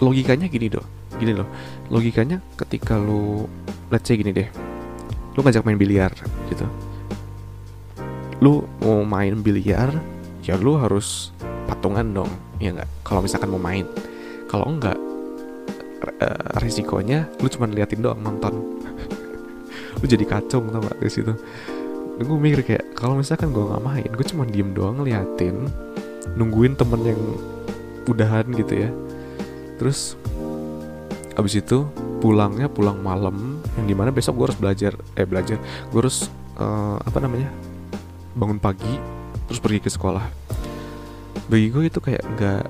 [0.00, 0.84] logikanya gini doh
[1.20, 1.46] gini loh.
[1.92, 3.44] Logikanya ketika lu
[3.92, 4.48] let's say gini deh
[5.36, 6.12] lu ngajak main biliar
[6.48, 6.64] gitu
[8.42, 9.94] lu mau main biliar
[10.42, 11.30] ya lu harus
[11.70, 12.90] patungan dong ya nggak?
[13.06, 13.86] Kalau misalkan mau main.
[14.50, 14.98] Kalau enggak
[16.02, 18.82] uh, resikonya lu cuma liatin doang nonton.
[20.02, 21.32] Lu jadi kacung tau gak di situ?
[22.18, 25.70] Gue mikir kayak kalau misalkan gue nggak main gue cuma diem doang ngeliatin
[26.36, 27.22] nungguin temen yang
[28.10, 28.90] udahan gitu ya.
[29.78, 30.18] Terus
[31.38, 31.86] abis itu
[32.20, 35.56] pulangnya pulang malam yang di mana besok gue harus belajar eh belajar.
[35.94, 36.28] Gue harus
[36.58, 37.71] uh, apa namanya
[38.32, 38.94] bangun pagi
[39.48, 40.24] terus pergi ke sekolah.
[41.48, 42.64] Bagi gue itu kayak nggak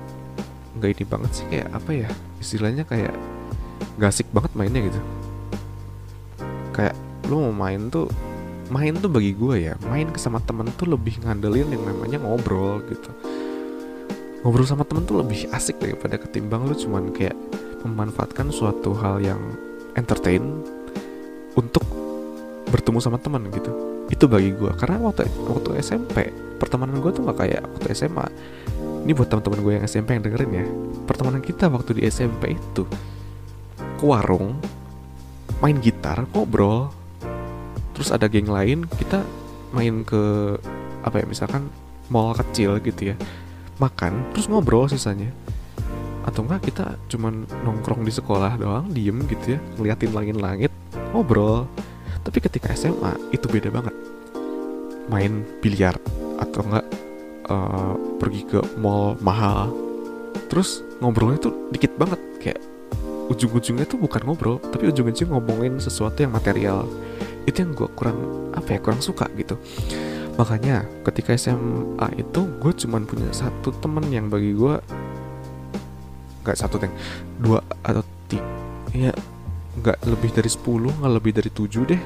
[0.79, 2.09] nggak ini banget sih kayak apa ya
[2.41, 3.13] istilahnya kayak
[4.01, 4.99] gak asik banget mainnya gitu.
[6.73, 6.97] Kayak
[7.29, 8.09] lu mau main tuh
[8.73, 13.11] main tuh bagi gue ya main sama temen tuh lebih ngandelin yang namanya ngobrol gitu.
[14.43, 17.37] Ngobrol sama temen tuh lebih asik daripada ketimbang lu cuman kayak
[17.85, 19.39] memanfaatkan suatu hal yang
[19.93, 20.41] entertain
[21.53, 21.85] untuk
[22.73, 27.37] bertemu sama teman gitu itu bagi gue karena waktu waktu SMP pertemanan gue tuh gak
[27.43, 28.27] kayak waktu SMA
[29.03, 30.65] ini buat teman-teman gue yang SMP yang dengerin ya.
[31.03, 32.87] Pertemanan kita waktu di SMP itu
[33.75, 34.55] ke warung
[35.59, 36.87] main gitar ngobrol.
[37.91, 39.19] Terus ada geng lain kita
[39.75, 40.55] main ke
[41.03, 41.67] apa ya misalkan
[42.07, 43.15] mall kecil gitu ya.
[43.83, 45.35] Makan terus ngobrol sisanya.
[46.23, 49.59] Atau enggak kita cuman nongkrong di sekolah doang diem gitu ya.
[49.75, 50.71] Ngeliatin langit-langit
[51.11, 51.67] ngobrol
[52.23, 53.95] tapi ketika SMA itu beda banget.
[55.11, 55.99] Main biliar
[56.39, 56.85] atau enggak
[57.51, 59.69] uh, pergi ke mall mahal.
[60.47, 62.59] Terus ngobrolnya tuh dikit banget kayak
[63.27, 66.87] ujung-ujungnya tuh bukan ngobrol tapi ujung-ujungnya ngomongin sesuatu yang material.
[67.43, 69.59] Itu yang gue kurang apa ya kurang suka gitu.
[70.39, 74.79] Makanya ketika SMA itu gue cuman punya satu temen yang bagi gue
[76.43, 76.91] nggak satu tank
[77.39, 78.43] dua atau tiga
[78.91, 79.11] ya
[79.73, 82.01] nggak lebih dari 10 nggak lebih dari 7 deh.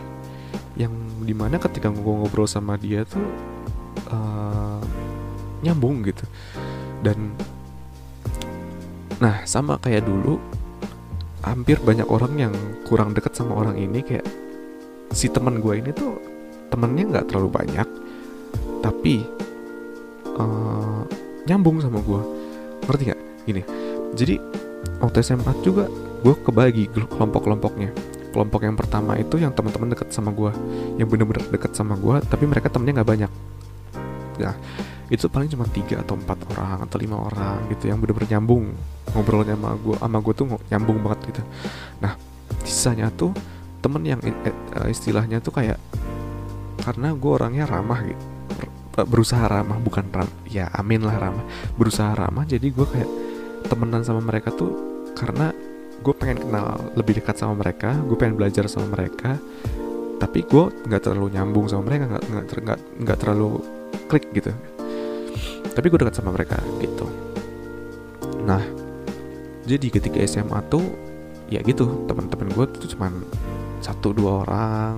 [0.78, 0.94] Yang
[1.26, 3.26] di mana ketika gue ngobrol sama dia tuh
[4.12, 4.80] uh,
[5.66, 6.24] nyambung gitu.
[7.02, 7.34] Dan
[9.18, 10.38] nah sama kayak dulu
[11.42, 12.54] hampir banyak orang yang
[12.86, 14.28] kurang deket sama orang ini kayak
[15.10, 16.22] si teman gue ini tuh
[16.70, 17.88] temennya nggak terlalu banyak
[18.84, 19.26] tapi
[20.38, 21.02] uh,
[21.48, 22.22] nyambung sama gue
[22.86, 23.22] ngerti nggak?
[23.48, 23.62] Gini
[24.14, 24.36] jadi
[25.02, 25.88] waktu SMA juga
[26.22, 27.92] gue kebagi kelompok-kelompoknya.
[28.34, 30.52] Kelompok yang pertama itu yang teman-teman deket sama gue
[31.02, 33.32] yang bener-bener deket sama gue tapi mereka temennya nggak banyak.
[34.38, 34.56] Nah
[35.08, 38.76] itu paling cuma tiga atau empat orang atau lima orang gitu yang bener-bener nyambung
[39.16, 41.42] ngobrolnya sama gue sama gue tuh nyambung banget gitu.
[42.04, 42.14] Nah
[42.68, 43.32] sisanya tuh
[43.80, 44.54] temen yang eh,
[44.92, 45.80] istilahnya tuh kayak
[46.84, 48.24] karena gue orangnya ramah gitu.
[48.98, 51.46] Berusaha ramah bukan ram ya amin lah ramah.
[51.80, 53.10] Berusaha ramah jadi gue kayak
[53.72, 54.74] temenan sama mereka tuh
[55.18, 55.50] karena
[56.08, 59.36] gue pengen kenal lebih dekat sama mereka gue pengen belajar sama mereka
[60.18, 62.24] tapi gue nggak terlalu nyambung sama mereka nggak
[62.64, 63.62] nggak nggak terlalu
[64.10, 64.50] klik gitu.
[65.78, 67.06] Tapi gue dekat sama mereka gitu.
[68.42, 68.64] Nah
[69.68, 70.82] jadi ketika SMA tuh
[71.54, 73.14] ya gitu teman-teman gue tuh cuman
[73.84, 74.98] satu dua orang.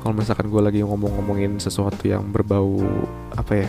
[0.00, 2.80] Kalau misalkan gue lagi ngomong-ngomongin sesuatu yang berbau
[3.36, 3.68] apa ya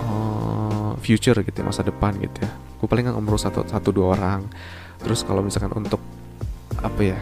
[0.00, 4.12] uh, future gitu ya, masa depan gitu ya gue paling nggak ngobrol satu satu dua
[4.12, 4.44] orang
[5.04, 6.00] terus kalau misalkan untuk
[6.80, 7.18] apa ya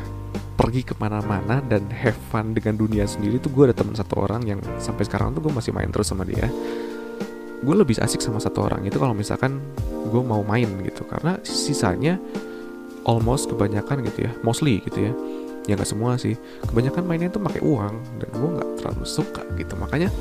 [0.63, 4.47] pergi ke mana-mana dan have fun dengan dunia sendiri tuh gue ada teman satu orang
[4.47, 6.47] yang sampai sekarang tuh gue masih main terus sama dia.
[7.63, 9.59] Gue lebih asik sama satu orang itu kalau misalkan
[10.07, 11.03] gue mau main gitu.
[11.03, 12.23] Karena sisanya
[13.03, 15.13] almost kebanyakan gitu ya mostly gitu ya.
[15.67, 16.39] Ya nggak semua sih.
[16.71, 19.75] Kebanyakan mainnya tuh pakai uang dan gue nggak terlalu suka gitu.
[19.75, 20.15] Makanya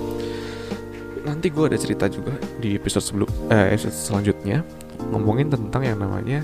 [1.22, 4.66] nanti gue ada cerita juga di episode sebelum eh, episode selanjutnya
[5.14, 6.42] ngomongin tentang yang namanya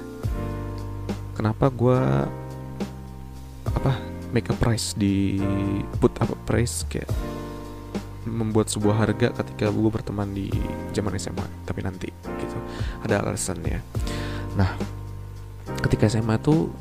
[1.38, 2.02] kenapa gue
[3.69, 3.93] apa
[4.34, 5.38] make a price di
[6.02, 7.08] put apa price kayak
[8.26, 10.50] membuat sebuah harga ketika gue berteman di
[10.91, 12.58] zaman SMA tapi nanti gitu.
[13.06, 13.80] Ada alasannya.
[14.58, 14.73] Nah
[15.86, 16.73] ketika SMA tuh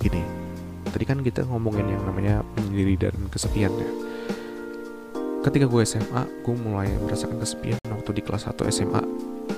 [0.00, 0.24] gini
[0.90, 3.90] tadi kan kita ngomongin yang namanya penyendiri dan kesepian ya
[5.40, 9.02] ketika gue SMA gue mulai merasakan kesepian waktu di kelas 1 SMA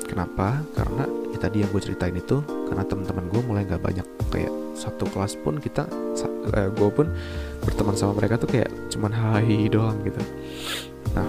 [0.06, 0.60] kenapa?
[0.76, 4.06] Karena ya tadi yang gue ceritain itu karena teman-teman gue mulai nggak banyak.
[4.28, 7.08] Kayak satu kelas pun kita uh, gue pun
[7.64, 10.20] berteman sama mereka tuh kayak cuman hai doang gitu.
[11.16, 11.28] Nah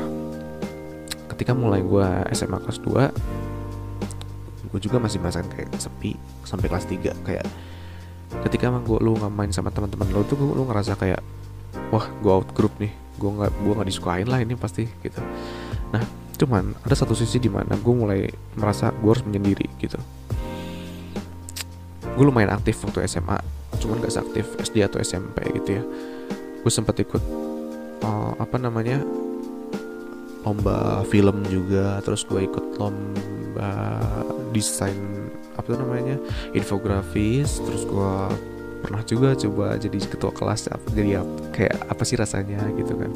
[1.33, 7.25] ketika mulai gue SMA kelas 2 gue juga masih merasakan kayak sepi sampai kelas 3
[7.25, 7.45] kayak
[8.49, 11.21] ketika emang gue lu nggak main sama teman-teman lo tuh lu ngerasa kayak
[11.93, 15.19] wah gue out group nih gue nggak gue nggak disukain lah ini pasti gitu.
[15.93, 18.25] Nah cuman ada satu sisi di mana gue mulai
[18.57, 19.97] merasa gue harus menyendiri gitu.
[22.13, 23.37] Gue lumayan aktif waktu SMA
[23.81, 25.83] cuman gak seaktif SD atau SMP gitu ya.
[26.61, 27.23] Gue sempat ikut
[28.05, 29.01] uh, apa namanya
[30.43, 34.03] lomba film juga terus gue ikut lomba
[34.51, 36.19] desain apa namanya
[36.51, 38.13] infografis terus gue
[38.83, 41.23] pernah juga coba jadi ketua kelas jadi
[41.55, 43.11] kayak apa sih rasanya gitu kan.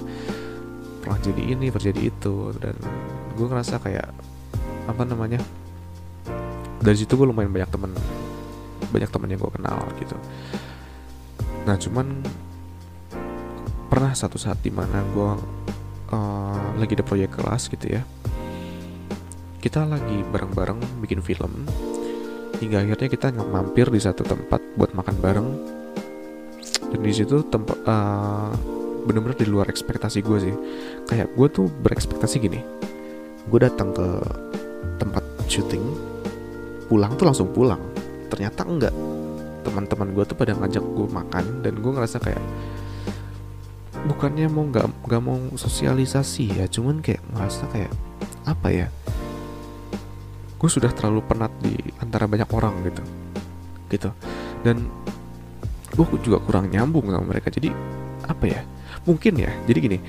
[1.03, 2.75] Pernah jadi ini terjadi itu dan
[3.35, 4.07] gue ngerasa kayak
[4.87, 5.43] apa namanya
[6.79, 7.91] dari situ gue lumayan banyak temen
[8.87, 10.15] banyak temen yang gue kenal gitu.
[11.67, 12.23] Nah cuman
[13.91, 15.31] pernah satu saat di mana gue
[16.11, 18.03] uh, lagi ada proyek kelas gitu ya
[19.57, 21.65] kita lagi bareng-bareng bikin film
[22.57, 25.49] hingga akhirnya kita mampir di satu tempat buat makan bareng.
[26.87, 28.51] Dan di situ tempat uh,
[29.03, 30.55] bener-bener di luar ekspektasi gue sih.
[31.05, 32.59] Kayak gue tuh berekspektasi gini.
[33.47, 34.07] Gue datang ke
[34.97, 35.83] tempat syuting
[36.87, 37.79] pulang tuh langsung pulang.
[38.31, 38.95] Ternyata enggak.
[39.67, 42.43] Teman-teman gue tuh pada ngajak gue makan dan gue ngerasa kayak
[44.07, 47.91] bukannya mau nggak nggak mau sosialisasi ya cuman kayak ngerasa kayak
[48.47, 48.87] apa ya
[50.57, 53.03] gue sudah terlalu penat di antara banyak orang gitu.
[53.87, 54.09] Gitu.
[54.65, 54.89] Dan
[55.93, 57.53] gue juga kurang nyambung sama mereka.
[57.53, 57.69] Jadi
[58.25, 58.61] apa ya?
[59.05, 59.51] Mungkin ya.
[59.69, 59.99] Jadi gini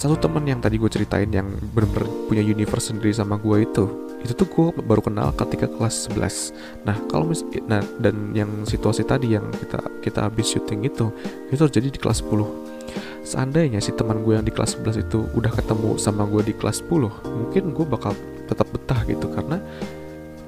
[0.00, 1.44] satu teman yang tadi gue ceritain yang
[1.76, 3.84] bener-bener punya universe sendiri sama gue itu
[4.24, 9.04] itu tuh gue baru kenal ketika kelas 11 nah kalau mis nah dan yang situasi
[9.04, 11.12] tadi yang kita kita habis syuting itu
[11.52, 15.52] itu terjadi di kelas 10 seandainya si teman gue yang di kelas 11 itu udah
[15.52, 18.16] ketemu sama gue di kelas 10 mungkin gue bakal
[18.50, 19.30] tetap betah gitu.
[19.30, 19.62] Karena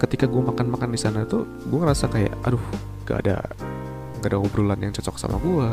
[0.02, 2.62] ketika gue makan-makan di sana tuh gue ngerasa kayak aduh
[3.06, 3.38] gak ada
[4.18, 5.68] gak ada obrolan yang cocok sama gue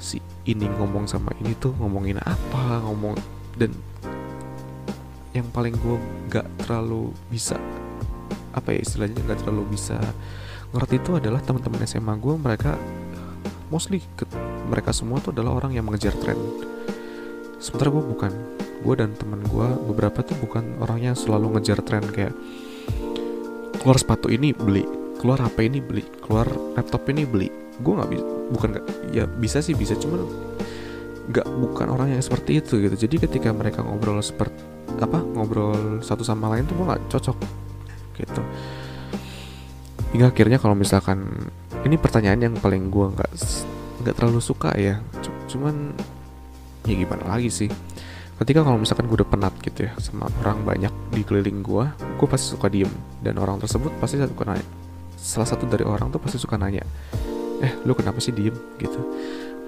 [0.00, 0.16] si
[0.48, 3.20] ini ngomong sama ini tuh ngomongin apa ngomong
[3.60, 3.72] dan
[5.36, 5.96] yang paling gue
[6.32, 7.60] gak terlalu bisa
[8.56, 10.00] apa ya istilahnya gak terlalu bisa
[10.72, 12.80] ngerti itu adalah teman-teman SMA gue mereka
[13.70, 14.26] mostly ke,
[14.66, 16.36] mereka semua tuh adalah orang yang mengejar tren.
[17.62, 18.32] Sementara gue bukan
[18.80, 22.32] gue dan teman gue beberapa tuh bukan orang yang selalu ngejar tren kayak
[23.80, 27.52] keluar sepatu ini beli keluar HP ini beli keluar laptop ini beli.
[27.76, 30.24] Gue nggak bisa bukan gak, ya bisa sih bisa cuman
[31.28, 32.96] nggak bukan orang yang seperti itu gitu.
[32.96, 34.56] Jadi ketika mereka ngobrol seperti
[34.96, 37.36] apa ngobrol satu sama lain tuh gue nggak cocok
[38.16, 38.42] gitu.
[40.16, 41.28] Hingga akhirnya kalau misalkan
[41.84, 43.30] ini pertanyaan yang paling gue nggak
[44.00, 45.04] nggak terlalu suka ya.
[45.52, 45.92] Cuman
[46.88, 47.68] ya gimana lagi sih
[48.40, 51.84] ketika kalau misalkan gue udah penat gitu ya sama orang banyak di keliling gue
[52.16, 52.88] gue pasti suka diem.
[53.20, 54.66] Dan orang tersebut pasti suka nanya.
[55.20, 56.80] Salah satu dari orang tuh pasti suka nanya
[57.60, 58.56] eh lu kenapa sih diem?
[58.80, 59.00] gitu.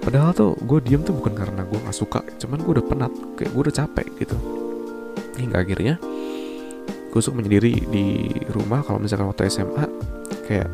[0.00, 3.52] Padahal tuh gue diem tuh bukan karena gue nggak suka cuman gue udah penat kayak
[3.52, 4.37] gue udah capek gitu.
[5.37, 5.94] Hingga akhirnya
[7.12, 9.85] gue suka menyendiri di rumah kalau misalkan waktu SMA
[10.48, 10.72] kayak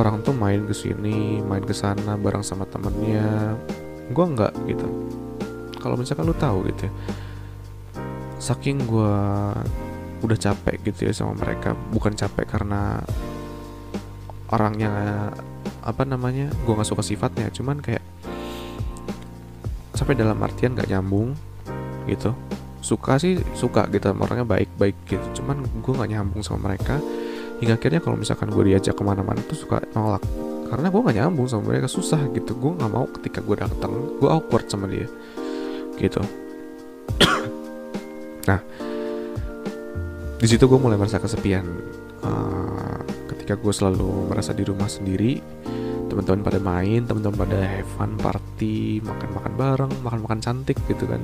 [0.00, 3.52] orang tuh main ke sini main ke sana bareng sama temennya.
[4.16, 4.88] Gue nggak gitu
[5.86, 6.92] kalau misalkan lu tahu gitu ya
[8.42, 9.14] saking gue
[10.20, 13.00] udah capek gitu ya sama mereka bukan capek karena
[14.50, 14.92] orangnya
[15.82, 18.02] apa namanya gue nggak suka sifatnya cuman kayak
[19.96, 21.32] capek dalam artian gak nyambung
[22.04, 22.36] gitu.
[22.84, 27.00] Suka sih suka gitu orangnya baik-baik gitu cuman gue nggak nyambung sama mereka.
[27.56, 30.22] Hingga akhirnya kalau misalkan gue diajak ke mana-mana tuh suka nolak
[30.68, 32.54] karena gue nggak nyambung sama mereka susah gitu.
[32.54, 35.08] Gue nggak mau ketika gue datang gue awkward sama dia
[36.00, 36.22] gitu.
[38.46, 38.60] Nah
[40.36, 41.66] di situ gue mulai merasa kesepian.
[42.22, 42.98] Uh,
[43.32, 45.38] ketika gue selalu merasa di rumah sendiri
[46.06, 51.20] teman-teman pada main teman-teman pada have fun party makan-makan bareng makan-makan cantik gitu kan.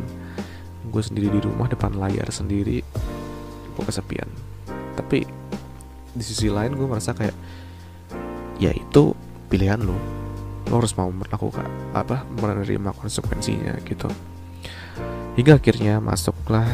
[0.92, 2.82] Gue sendiri di rumah depan layar sendiri
[3.72, 4.28] gue kesepian.
[4.98, 5.24] Tapi
[6.12, 7.32] di sisi lain gue merasa kayak
[8.60, 9.16] ya itu
[9.48, 9.96] pilihan lo
[10.68, 11.66] lo harus mau melakukan
[11.96, 14.08] apa menerima konsekuensinya gitu
[15.32, 16.68] Hingga akhirnya masuklah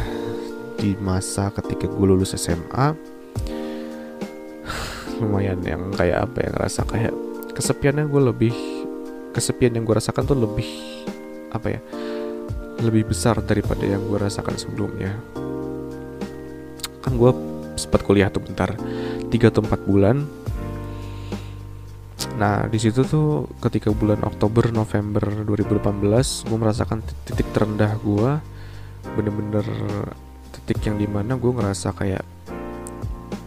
[0.79, 2.95] di masa ketika gue lulus SMA
[5.23, 7.15] lumayan yang kayak apa ya ngerasa kayak
[7.55, 8.55] kesepiannya gue lebih
[9.35, 10.67] kesepian yang gue rasakan tuh lebih
[11.55, 11.81] apa ya
[12.83, 15.15] lebih besar daripada yang gue rasakan sebelumnya.
[17.03, 17.31] Kan gue
[17.79, 20.27] sempat kuliah tuh bentar 3 atau 4 bulan
[22.39, 28.31] Nah di situ tuh ketika bulan Oktober November 2018 gue merasakan titik terendah gue
[29.15, 29.67] bener-bener
[30.55, 32.23] titik yang di mana gue ngerasa kayak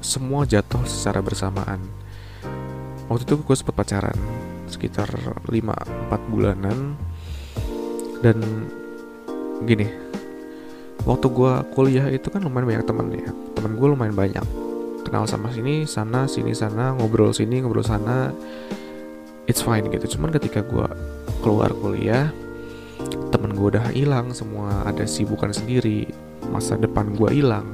[0.03, 1.79] semua jatuh secara bersamaan.
[3.11, 4.15] Waktu itu gue sempat pacaran
[4.71, 5.07] sekitar
[5.47, 6.95] 5-4 bulanan.
[8.21, 8.37] Dan
[9.65, 9.89] gini
[11.03, 13.31] waktu gue kuliah itu kan lumayan banyak temen ya.
[13.57, 14.70] Temen gue lumayan banyak
[15.01, 18.31] kenal sama sini sana sini sana ngobrol sini ngobrol sana.
[19.49, 20.17] It's fine gitu.
[20.17, 20.87] Cuman ketika gue
[21.41, 22.29] keluar kuliah
[23.33, 26.05] temen gue udah hilang semua ada sibukan sendiri
[26.53, 27.65] masa depan gue hilang.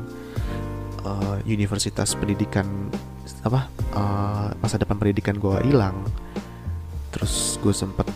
[1.03, 2.65] Uh, universitas pendidikan
[3.43, 3.71] apa?
[3.95, 5.95] Uh, masa depan pendidikan gue hilang.
[7.11, 8.07] Terus gue sempet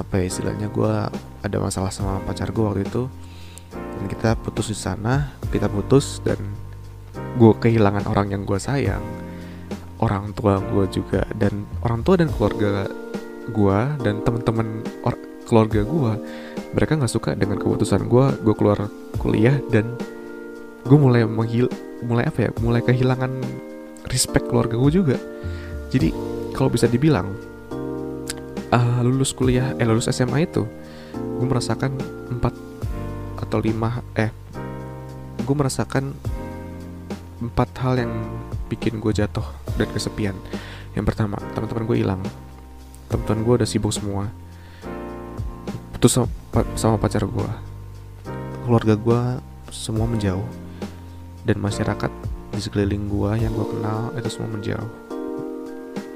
[0.00, 0.92] apa ya istilahnya gue
[1.42, 3.10] ada masalah sama pacar gue waktu itu.
[3.72, 6.38] Dan kita putus di sana kita putus dan
[7.36, 9.02] gue kehilangan orang yang gue sayang
[10.02, 12.90] orang tua gue juga dan orang tua dan keluarga
[13.48, 14.82] gue dan teman-teman
[15.46, 16.12] keluarga gue
[16.72, 18.88] mereka nggak suka dengan keputusan gue gue keluar
[19.20, 19.96] kuliah dan
[20.82, 21.70] gue mulai menghil
[22.02, 23.30] mulai apa ya mulai kehilangan
[24.10, 25.16] respect keluarga gue juga.
[25.92, 26.10] Jadi
[26.56, 27.30] kalau bisa dibilang
[28.72, 30.66] uh, lulus kuliah eh lulus SMA itu
[31.12, 31.94] gue merasakan
[32.32, 32.54] empat
[33.38, 34.32] atau lima eh
[35.42, 36.14] gue merasakan
[37.42, 38.12] empat hal yang
[38.70, 40.36] bikin gue jatuh dan kesepian.
[40.94, 42.22] Yang pertama teman-teman gue hilang.
[43.10, 44.30] Teman-teman gue udah sibuk semua.
[45.96, 46.28] Putus sama,
[46.78, 47.72] sama pacar gue
[48.62, 49.20] keluarga gue
[49.74, 50.46] semua menjauh.
[51.42, 52.10] Dan masyarakat
[52.54, 54.90] di sekeliling gue yang gue kenal itu semua menjauh.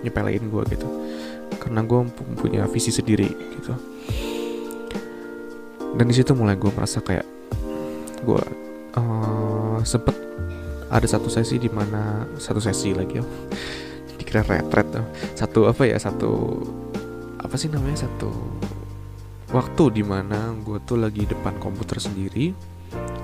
[0.06, 0.88] Nyepelein gue gitu.
[1.58, 2.00] Karena gue
[2.38, 3.26] punya visi sendiri
[3.58, 3.74] gitu.
[5.96, 7.26] Dan di situ mulai gue merasa kayak
[8.22, 8.42] gue
[8.94, 10.14] uh, sempet
[10.86, 13.24] ada satu sesi di mana satu sesi lagi ya
[14.16, 14.86] dikira retret
[15.34, 16.62] satu apa ya satu
[17.42, 18.30] apa sih namanya satu
[19.54, 22.50] waktu di mana gue tuh lagi depan komputer sendiri.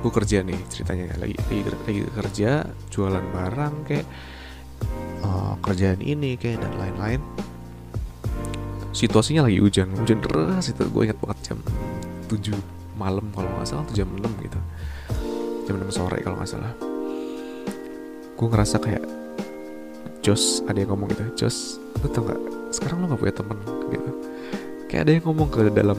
[0.02, 2.50] Gue kerja nih ceritanya lagi lagi, lagi kerja
[2.90, 4.06] jualan barang kayak
[5.22, 7.22] uh, kerjaan ini kayak dan lain-lain.
[8.92, 10.82] Situasinya lagi hujan hujan deras itu.
[10.90, 11.58] Gue ingat banget jam
[12.28, 12.54] 7
[12.98, 14.58] malam kalau nggak salah atau jam 6 gitu.
[15.70, 16.91] Jam 6 sore kalau nggak salah
[18.42, 19.06] gue ngerasa kayak
[20.22, 21.46] Jos ada yang ngomong gitu.
[21.46, 22.40] Jos lu tau gak
[22.74, 23.58] sekarang lu gak punya temen
[23.90, 24.10] gitu.
[24.90, 25.98] Kayak ada yang ngomong ke dalam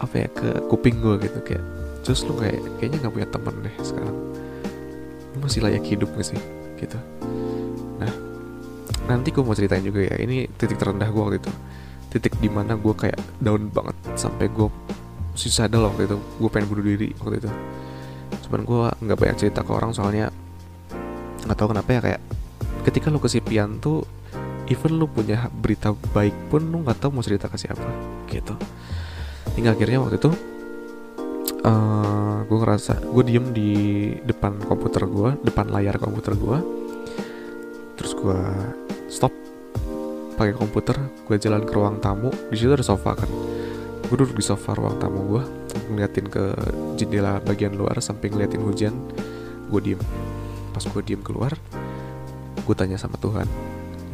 [0.00, 1.38] apa ya ke kuping gue gitu.
[1.44, 1.64] Kayak
[2.08, 4.16] Jos lu kayak kayaknya nggak punya temen deh sekarang.
[5.36, 6.40] Lu masih layak hidup gak sih?
[6.80, 6.96] Gitu.
[8.00, 8.12] Nah
[9.04, 10.16] nanti gue mau ceritain juga ya.
[10.16, 11.52] Ini titik terendah gue waktu itu
[12.08, 14.72] titik di mana gue kayak down banget sampai gue
[15.36, 16.16] susah ada waktu itu.
[16.40, 17.50] Gue pengen bunuh diri waktu itu.
[18.48, 20.32] Cuman gue nggak banyak cerita ke orang soalnya
[21.48, 22.20] nggak tahu kenapa ya kayak
[22.84, 24.04] ketika lu kesepian tuh
[24.68, 27.88] even lu punya berita baik pun lu nggak tahu mau cerita ke siapa
[28.28, 28.52] gitu.
[29.56, 30.30] Hingga akhirnya waktu itu
[31.64, 33.72] uh, eh, gue ngerasa gue diem di
[34.20, 36.58] depan komputer gue depan layar komputer gue
[37.96, 38.40] terus gue
[39.08, 39.32] stop
[40.36, 42.28] pakai komputer gue jalan ke ruang tamu.
[42.52, 43.30] Di situ ada sofa kan.
[44.04, 45.42] Gue duduk di sofa ruang tamu gue
[45.88, 46.44] ngeliatin ke
[47.00, 48.94] jendela bagian luar sampai ngeliatin hujan
[49.68, 50.00] gue diem
[50.78, 51.58] pas gue diem keluar
[52.62, 53.50] gue tanya sama Tuhan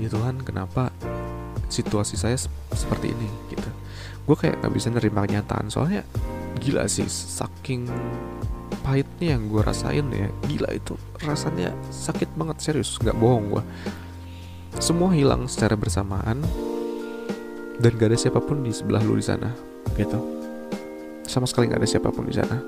[0.01, 0.89] ya Tuhan kenapa
[1.69, 2.39] situasi saya
[2.75, 3.29] seperti ini?
[3.51, 3.69] Gitu.
[4.25, 6.07] Gue kayak nggak bisa nerima kenyataan soalnya
[6.63, 7.91] gila sih saking
[8.85, 10.95] pahitnya yang gue rasain ya gila itu
[11.25, 13.65] rasanya sakit banget serius nggak bohong gue
[14.79, 16.41] semua hilang secara bersamaan
[17.75, 19.51] dan gak ada siapa pun di sebelah lu di sana
[19.99, 20.19] gitu.
[21.27, 22.59] Sama sekali gak ada siapa pun di sana.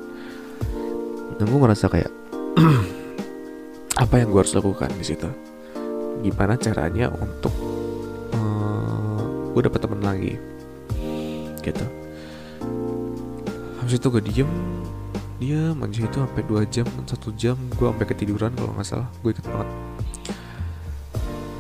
[1.39, 2.11] Dan gue ngerasa kayak
[3.97, 5.29] apa yang gue harus lakukan di situ?
[6.21, 7.53] Gimana caranya untuk
[8.37, 9.23] uh, eh,
[9.57, 10.35] gue dapet temen lagi?
[11.65, 11.87] Gitu.
[13.81, 14.51] Habis itu gue diem.
[15.37, 19.09] Dia manja itu sampai dua jam satu jam gue sampai ketiduran kalau nggak salah.
[19.25, 19.69] Gue ikut banget.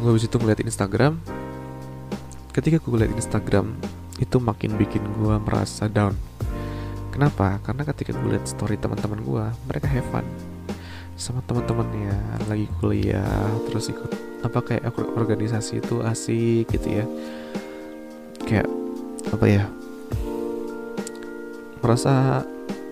[0.04, 1.16] Gue habis itu ngeliat Instagram.
[2.52, 3.76] Ketika gue liat Instagram
[4.16, 6.16] itu makin bikin gue merasa down.
[7.12, 7.60] Kenapa?
[7.64, 10.24] Karena ketika gue liat story teman-teman gue mereka have fun
[11.16, 12.12] sama teman-temannya
[12.44, 14.12] lagi kuliah terus ikut
[14.44, 17.04] apa kayak organisasi itu asik gitu ya.
[18.44, 18.68] Kayak
[19.32, 19.64] apa ya
[21.80, 22.44] merasa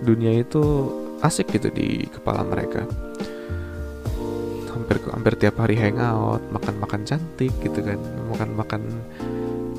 [0.02, 0.88] dunia itu
[1.20, 2.88] asik gitu di kepala mereka.
[4.72, 8.00] Hampir hampir tiap hari hangout makan makan cantik gitu kan
[8.32, 8.82] makan makan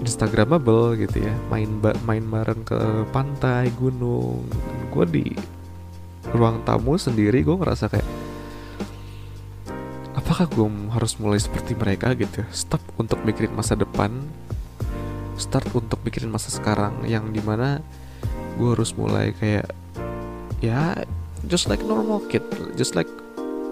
[0.06, 2.80] instagramable gitu ya main main bareng ke
[3.10, 4.46] pantai gunung.
[4.94, 5.26] Gue di
[6.30, 8.25] ruang tamu sendiri gue ngerasa kayak
[10.36, 14.12] apakah gue harus mulai seperti mereka gitu stop untuk mikirin masa depan.
[15.40, 17.80] Start untuk mikirin masa sekarang yang di mana
[18.60, 19.72] gue harus mulai kayak
[20.60, 21.08] ya
[21.48, 22.44] just like normal kid
[22.76, 23.08] just like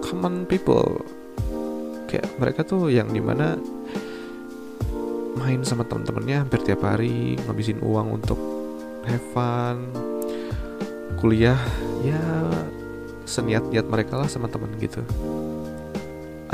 [0.00, 1.04] common people.
[2.08, 3.60] Kayak mereka tuh yang di mana
[5.36, 8.40] main sama temen-temennya hampir tiap hari ngabisin uang untuk
[9.04, 9.84] have fun
[11.20, 11.60] kuliah.
[12.00, 12.24] Ya
[13.28, 15.04] seniat-niat mereka lah sama temen gitu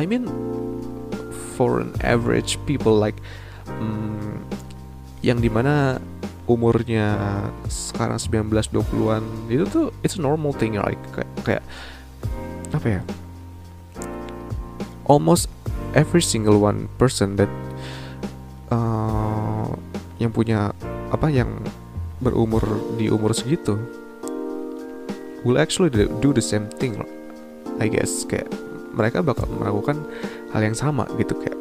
[0.01, 0.25] I mean
[1.61, 3.21] for an average people like
[3.69, 4.41] um,
[5.21, 6.01] yang di mana
[6.49, 7.21] umurnya
[7.69, 9.23] sekarang 19 20-an
[9.53, 11.65] itu tuh it's a normal thing like kayak, kayak
[12.73, 13.01] apa ya?
[15.05, 15.53] Almost
[15.93, 17.53] every single one person that
[18.73, 19.69] uh,
[20.17, 20.73] yang punya
[21.13, 21.61] apa yang
[22.25, 22.65] berumur
[22.97, 23.77] di umur segitu
[25.45, 26.97] will actually do the same thing
[27.77, 28.49] I guess kayak
[28.91, 30.03] mereka bakal melakukan
[30.51, 31.59] hal yang sama gitu kayak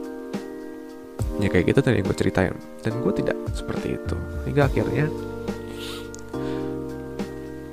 [1.40, 2.56] ya kayak gitu tadi yang gue ceritain.
[2.84, 4.16] Dan gue tidak seperti itu.
[4.50, 5.06] Hingga akhirnya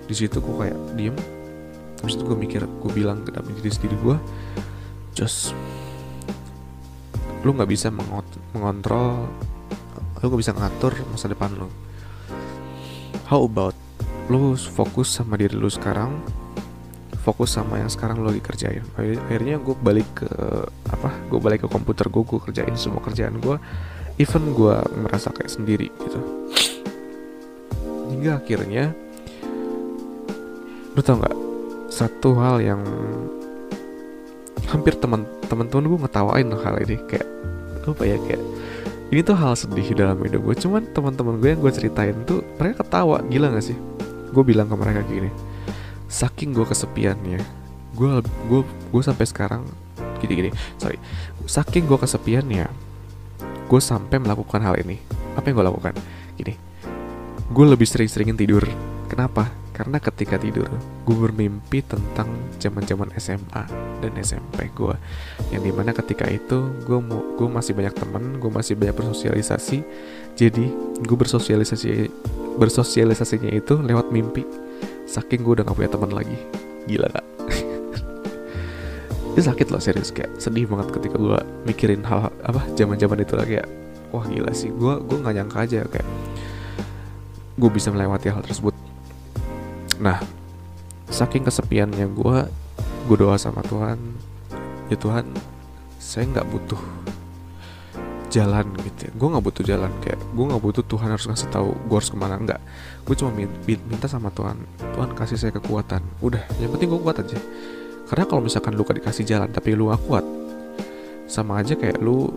[0.07, 1.17] di situ gue kayak diem.
[1.99, 4.17] Terus itu gue mikir gue bilang ke dalam diri sendiri gue
[5.17, 5.57] just
[7.43, 7.89] lu nggak bisa
[8.53, 9.25] mengontrol
[10.21, 11.69] lu nggak bisa ngatur masa depan lu.
[13.27, 13.75] How about
[14.31, 16.23] lu fokus sama diri lu sekarang
[17.27, 18.87] fokus sama yang sekarang lo lagi kerjain.
[18.95, 20.31] Akhirnya gue balik ke
[20.87, 23.59] apa gue balik ke komputer gue gue kerjain semua kerjaan gue
[24.23, 26.23] even gue merasa kayak sendiri gitu.
[28.15, 28.95] Hingga akhirnya
[30.95, 31.37] lu tau nggak
[31.91, 32.81] satu hal yang
[34.71, 36.97] hampir teman teman teman gue ngetawain hal ini.
[37.11, 37.27] Kayak
[37.91, 38.43] apa ya kayak
[39.11, 42.87] ini tuh hal sedih dalam hidup gue cuman teman-teman gue yang gue ceritain tuh mereka
[42.87, 43.19] ketawa.
[43.27, 43.79] Gila gak sih?
[44.31, 45.56] Gue bilang ke mereka gini
[46.07, 47.41] saking gue kesepiannya
[47.97, 48.61] gue gue
[48.93, 49.63] gue sampai sekarang
[50.21, 51.01] gini gini sorry.
[51.47, 52.67] Saking gue kesepiannya
[53.67, 55.01] gue sampai melakukan hal ini.
[55.35, 55.95] Apa yang gue lakukan?
[56.37, 56.55] Gini
[57.47, 58.67] gue lebih sering-seringin tidur.
[59.07, 59.49] Kenapa?
[59.71, 60.67] Karena ketika tidur
[61.05, 62.27] gue bermimpi tentang
[62.59, 63.65] zaman zaman SMA
[64.01, 64.97] dan SMP gue
[65.53, 69.79] yang di mana ketika itu gue mau gue masih banyak temen gue masih banyak bersosialisasi.
[70.37, 70.65] Jadi
[71.01, 72.09] gue bersosialisasi
[72.57, 74.66] bersosialisasinya itu lewat mimpi
[75.07, 76.39] saking gue udah gak punya teman lagi.
[76.87, 77.27] Gila gak
[79.37, 80.09] itu sakit loh serius.
[80.17, 81.39] Kayak sedih banget ketika gue
[81.69, 83.67] mikirin hal, apa zaman zaman itu lagi ya.
[84.09, 84.73] Wah gila sih.
[84.73, 86.09] Gue gue nggak nyangka aja kayak
[87.61, 88.73] gue bisa melewati hal tersebut.
[90.01, 90.25] Nah
[91.13, 92.37] saking kesepiannya gue
[93.07, 94.01] gue doa sama Tuhan
[94.91, 95.23] ya Tuhan
[96.03, 96.83] saya nggak butuh
[98.37, 99.11] jalan gitu ya.
[99.17, 102.19] gue nggak butuh jalan kayak gue nggak butuh Tuhan harus ngasih tahu gue harus ke
[102.21, 102.37] mana.
[102.37, 102.61] Enggak
[103.09, 103.31] gue cuma
[103.65, 104.61] minta sama Tuhan
[104.93, 106.05] Tuhan kasih saya kekuatan.
[106.21, 107.41] Udah yang penting gue kuat aja.
[108.07, 110.25] Karena kalau misalkan lu dikasih jalan tapi lu gak kuat
[111.27, 112.31] sama aja kayak lu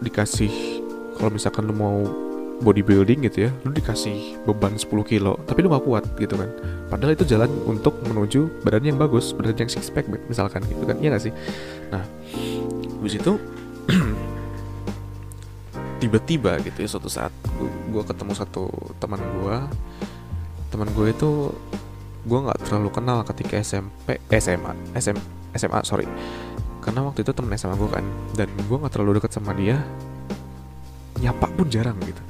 [0.00, 0.80] dikasih
[1.20, 2.00] kalau misalkan lu mau
[2.64, 6.48] bodybuilding gitu ya lu dikasih beban 10 kilo tapi lu gak kuat gitu kan.
[6.88, 10.96] Padahal itu jalan untuk menuju badan yang bagus badan yang six pack misalkan gitu kan.
[10.96, 11.32] Iya gak sih?
[11.92, 12.04] Nah
[13.02, 13.36] habis itu
[16.04, 17.32] tiba-tiba gitu ya suatu saat
[17.88, 18.68] gue ketemu satu
[19.00, 19.56] teman gue
[20.68, 21.48] teman gue itu
[22.24, 25.16] gue nggak terlalu kenal ketika SMP eh, SMA SM,
[25.56, 26.04] SMA sorry.
[26.84, 28.04] Karena waktu itu temen SMA gue kan
[28.36, 29.80] dan gue nggak terlalu dekat sama dia
[31.20, 32.20] nyapa pun jarang gitu.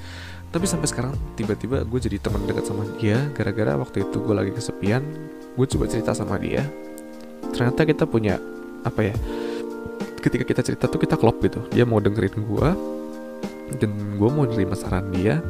[0.54, 4.52] Tapi sampai sekarang tiba-tiba gue jadi teman dekat sama dia gara-gara waktu itu gue lagi
[4.54, 5.02] kesepian
[5.54, 6.62] gue coba cerita sama dia.
[7.50, 8.38] Ternyata kita punya
[8.86, 9.14] apa ya
[10.22, 11.62] ketika kita cerita tuh kita klop gitu.
[11.74, 12.68] Dia mau dengerin gue
[13.80, 15.40] dan gue mau nerima saran dia.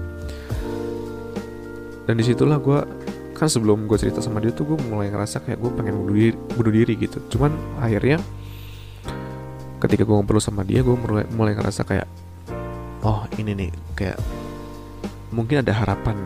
[2.05, 2.79] Dan di situlah gue
[3.35, 6.37] kan sebelum gue cerita sama dia tuh gue mulai ngerasa kayak gue pengen bunuh diri,
[6.37, 7.19] bunuh diri gitu.
[7.33, 8.21] Cuman akhirnya
[9.81, 12.09] ketika gue ngobrol sama dia gue mulai, mulai ngerasa kayak
[13.05, 14.19] oh ini nih kayak
[15.35, 16.17] mungkin ada harapan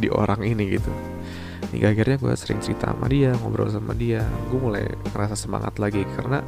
[0.00, 0.90] di orang ini gitu.
[1.70, 4.24] Hingga akhirnya gue sering cerita sama dia ngobrol sama dia.
[4.48, 6.42] Gue mulai ngerasa semangat lagi karena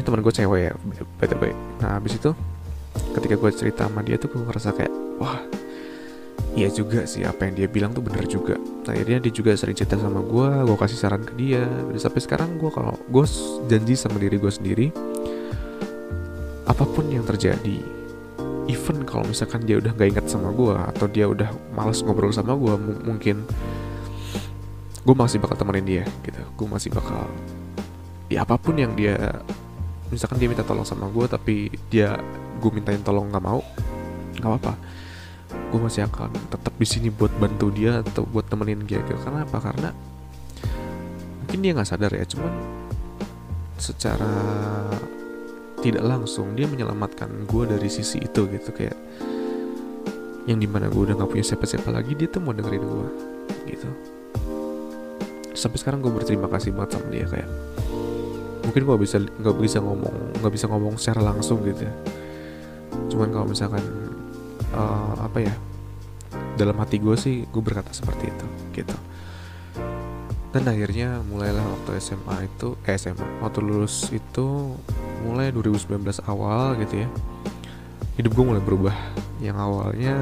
[0.00, 0.72] ini teman gue cewek ya
[1.20, 1.52] btw
[1.84, 2.32] nah habis itu
[3.10, 5.42] ketika gue cerita sama dia tuh gue ngerasa kayak wah
[6.58, 8.58] iya juga sih apa yang dia bilang tuh bener juga.
[8.58, 11.62] Nah, akhirnya dia juga sering cerita sama gue gue kasih saran ke dia.
[11.62, 13.24] Dan sampai sekarang gue kalau gue
[13.70, 14.86] janji sama diri gue sendiri
[16.66, 17.82] apa pun yang terjadi
[18.70, 22.54] even kalau misalkan dia udah gak ingat sama gue atau dia udah males ngobrol sama
[22.54, 23.42] gue mungkin
[25.02, 26.42] gue masih bakal temenin dia gitu.
[26.54, 27.26] Gue masih bakal
[28.30, 29.42] ya apa pun yang dia
[30.10, 32.18] misalkan dia minta tolong sama gue tapi dia
[32.60, 33.64] gue mintain tolong nggak mau
[34.36, 34.74] nggak apa-apa.
[35.72, 39.18] Gue masih akan tetap di sini buat bantu dia atau buat temenin dia gitu.
[39.24, 39.58] karena apa?
[39.58, 39.90] Karena
[41.42, 42.52] mungkin dia nggak sadar ya cuman
[43.80, 44.34] secara
[45.80, 48.70] tidak langsung dia menyelamatkan gue dari sisi itu gitu.
[48.70, 48.98] Kayak
[50.44, 53.08] yang di mana gue udah nggak punya siapa-siapa lagi dia tuh mau dengerin gue
[53.74, 53.88] gitu.
[55.56, 57.50] Sampai sekarang gue berterima kasih banget sama dia kayak
[58.70, 61.94] mungkin gue bisa nggak bisa ngomong nggak bisa ngomong secara langsung gitu ya
[63.10, 63.82] cuman kalau misalkan
[64.72, 65.54] uh, apa ya
[66.54, 68.46] dalam hati gue sih gue berkata seperti itu
[68.80, 68.96] gitu.
[70.50, 74.74] Dan akhirnya mulailah waktu SMA itu eh SMA waktu lulus itu
[75.22, 77.08] mulai 2019 awal gitu ya
[78.18, 78.96] hidup gue mulai berubah.
[79.40, 80.14] Yang awalnya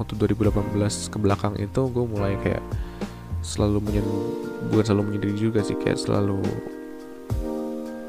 [0.00, 2.64] waktu 2018 ke belakang itu gue mulai kayak
[3.44, 4.06] selalu menyen
[4.72, 6.40] bukan selalu menyendiri juga sih kayak selalu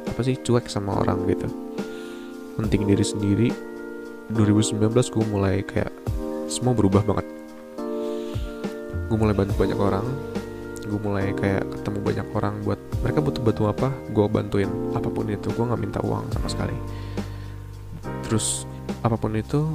[0.07, 1.47] apa sih cuek sama orang gitu
[2.65, 3.49] penting diri sendiri.
[4.31, 5.91] 2019 gue mulai kayak
[6.47, 7.27] semua berubah banget.
[9.11, 10.05] Gue mulai bantu banyak orang.
[10.87, 15.27] Gue mulai kayak ketemu banyak orang buat mereka butuh bantu apa gue bantuin apa pun
[15.27, 15.51] itu.
[15.51, 16.77] Gue nggak minta uang sama sekali.
[18.23, 18.63] Terus
[19.03, 19.67] apa pun itu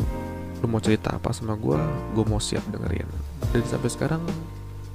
[0.64, 1.76] lu mau cerita apa sama gue
[2.16, 3.08] gue mau siap dengerin.
[3.52, 4.22] Dan sampai sekarang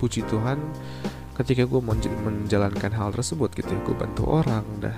[0.02, 0.58] puji Tuhan
[1.38, 1.82] ketika gue
[2.26, 4.98] menjalankan hal tersebut gitu ya gue bantu orang dah.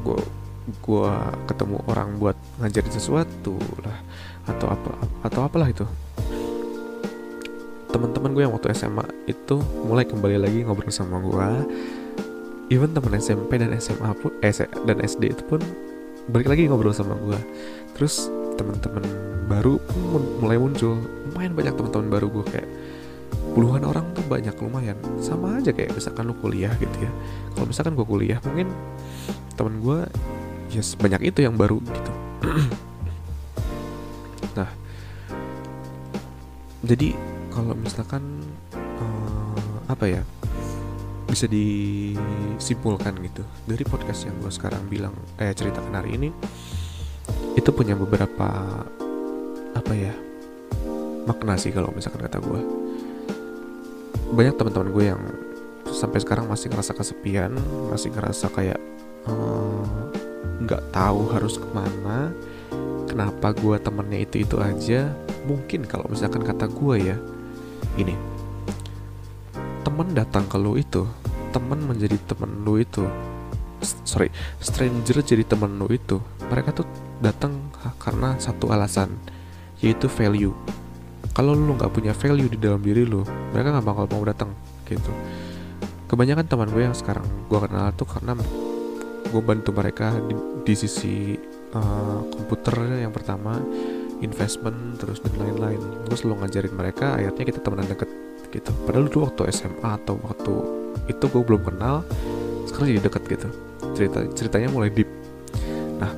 [0.00, 0.39] Gue
[0.72, 1.12] gue
[1.50, 3.98] ketemu orang buat ngajarin sesuatu lah
[4.48, 4.90] atau apa
[5.26, 5.86] atau apalah itu.
[7.90, 11.48] Teman-teman gue yang waktu SMA itu mulai kembali lagi ngobrol sama gue
[12.70, 14.54] even teman SMP dan SMA pun eh,
[14.86, 15.58] dan SD itu pun
[16.30, 17.38] balik lagi ngobrol sama gue
[17.98, 19.02] terus teman-teman
[19.50, 19.82] baru
[20.14, 20.94] pun mulai muncul.
[21.30, 22.68] Lumayan banyak teman-teman baru gue kayak
[23.58, 24.94] puluhan orang tuh banyak lumayan.
[25.18, 27.10] Sama aja kayak misalkan lu kuliah gitu ya.
[27.58, 28.70] Kalau misalkan gue kuliah mungkin
[29.58, 29.98] teman gue
[30.70, 32.12] ya yes, banyak itu yang baru gitu.
[34.58, 34.70] Nah
[36.80, 37.14] jadi
[37.52, 38.22] kalau misalkan
[38.74, 40.22] uh, apa ya
[41.30, 46.28] bisa disimpulkan gitu dari podcast yang gue sekarang bilang eh ceritakan hari ini
[47.54, 48.50] itu punya beberapa
[49.70, 50.10] apa ya
[51.30, 52.60] makna sih kalau misalkan kata gue
[54.34, 55.22] banyak teman-teman gue yang
[55.90, 57.54] sampai sekarang masih ngerasa kesepian
[57.90, 58.80] masih ngerasa kayak
[59.30, 59.84] eh,
[60.60, 62.30] nggak tahu harus ke mana
[63.08, 65.10] kenapa gue temennya itu itu aja.
[65.48, 67.16] Mungkin kalau misalkan kata gue ya
[67.98, 68.14] ini
[69.82, 71.02] temen datang ke lu itu
[71.50, 73.02] temen menjadi temen lu itu
[74.06, 74.30] sorry
[74.62, 76.86] stranger jadi temen lu itu mereka tuh
[77.18, 77.56] datang
[77.98, 79.10] karena satu alasan
[79.80, 80.52] yaitu value.
[81.32, 84.52] Kalau lu nggak punya value di dalam diri lu mereka nggak bakal mau datang
[84.86, 85.10] gitu.
[86.06, 88.36] Kebanyakan teman gue yang sekarang gue kenal tuh karena
[89.30, 90.34] gue bantu mereka di,
[90.66, 91.38] di sisi
[91.74, 93.56] uh, komputer yang pertama
[94.20, 95.80] investment terus dan lain-lain.
[96.06, 98.10] Gue selalu ngajarin mereka akhirnya kita temenan deket
[98.50, 98.70] gitu.
[98.84, 100.52] Padahal dulu waktu SMA atau waktu
[101.08, 102.02] itu gue belum kenal
[102.68, 103.48] sekarang jadi deket gitu.
[103.96, 105.08] Cerita ceritanya mulai deep.
[106.02, 106.12] Nah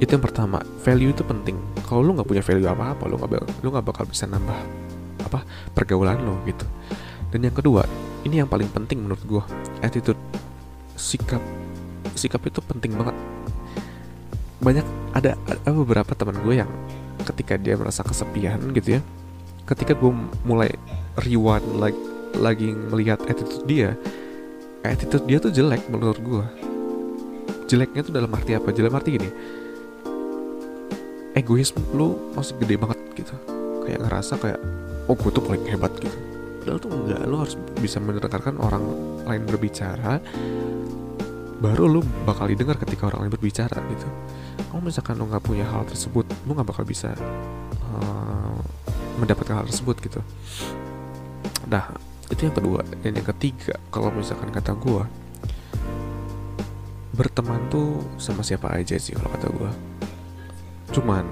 [0.00, 1.56] itu yang pertama value itu penting.
[1.84, 4.58] Kalau lu nggak punya value apa apa lu nggak lu nggak bakal bisa nambah
[5.28, 5.44] apa
[5.76, 6.64] pergaulan lo gitu.
[7.28, 7.84] Dan yang kedua
[8.24, 9.44] ini yang paling penting menurut gue
[9.84, 10.18] attitude
[10.98, 11.40] sikap
[12.18, 13.14] sikap itu penting banget.
[14.58, 16.70] Banyak ada, ada beberapa teman gue yang
[17.22, 19.00] ketika dia merasa kesepian gitu ya
[19.68, 20.10] ketika gue
[20.48, 20.72] mulai
[21.20, 22.00] rewind lagi
[22.40, 23.92] lagi melihat attitude dia
[24.80, 26.44] attitude dia tuh jelek menurut gue.
[27.68, 28.72] Jeleknya tuh dalam arti apa?
[28.72, 29.30] Dalam arti gini
[31.38, 33.34] egois lu masih gede banget gitu.
[33.86, 34.60] Kayak ngerasa kayak
[35.06, 36.18] oh gue tuh paling hebat gitu.
[36.64, 38.84] Padahal tuh enggak lu harus bisa mendengarkan orang
[39.24, 40.18] lain berbicara
[41.58, 44.08] baru lu bakal didengar ketika orang lain berbicara gitu.
[44.70, 47.14] Kalau misalkan lu nggak punya hal tersebut lu nggak bakal bisa
[47.98, 48.58] uh,
[49.18, 50.20] mendapatkan hal tersebut gitu.
[51.66, 51.90] Nah
[52.30, 52.86] itu yang kedua.
[53.02, 55.04] Dan yang ketiga kalau misalkan kata gue
[57.18, 59.70] berteman tuh sama siapa aja sih kalau kata gue
[60.94, 61.26] cuman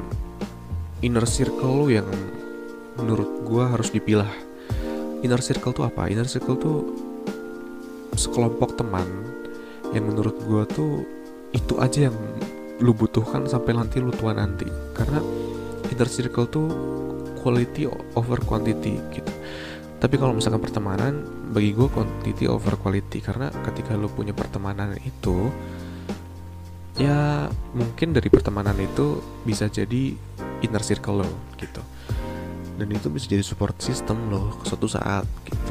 [0.99, 2.09] inner circle lu yang
[2.99, 4.31] menurut gue harus dipilah.
[5.23, 6.11] Inner circle tuh apa?
[6.11, 6.79] Inner circle tuh
[8.17, 9.07] sekelompok teman
[9.95, 10.93] yang menurut gue tuh
[11.55, 12.17] itu aja yang
[12.83, 14.67] lu butuhkan sampai nanti lu tua nanti.
[14.93, 15.21] Karena
[15.89, 16.69] inner circle tuh
[17.41, 17.87] quality
[18.19, 19.33] over quantity gitu.
[19.97, 21.25] Tapi kalau misalkan pertemanan
[21.55, 23.23] bagi gue quantity over quality.
[23.23, 25.49] Karena ketika lu punya pertemanan itu
[26.97, 30.17] ya mungkin dari pertemanan itu bisa jadi
[30.65, 31.81] inner circle lo gitu.
[32.77, 35.66] Dan itu bisa jadi support system lo suatu saat gitu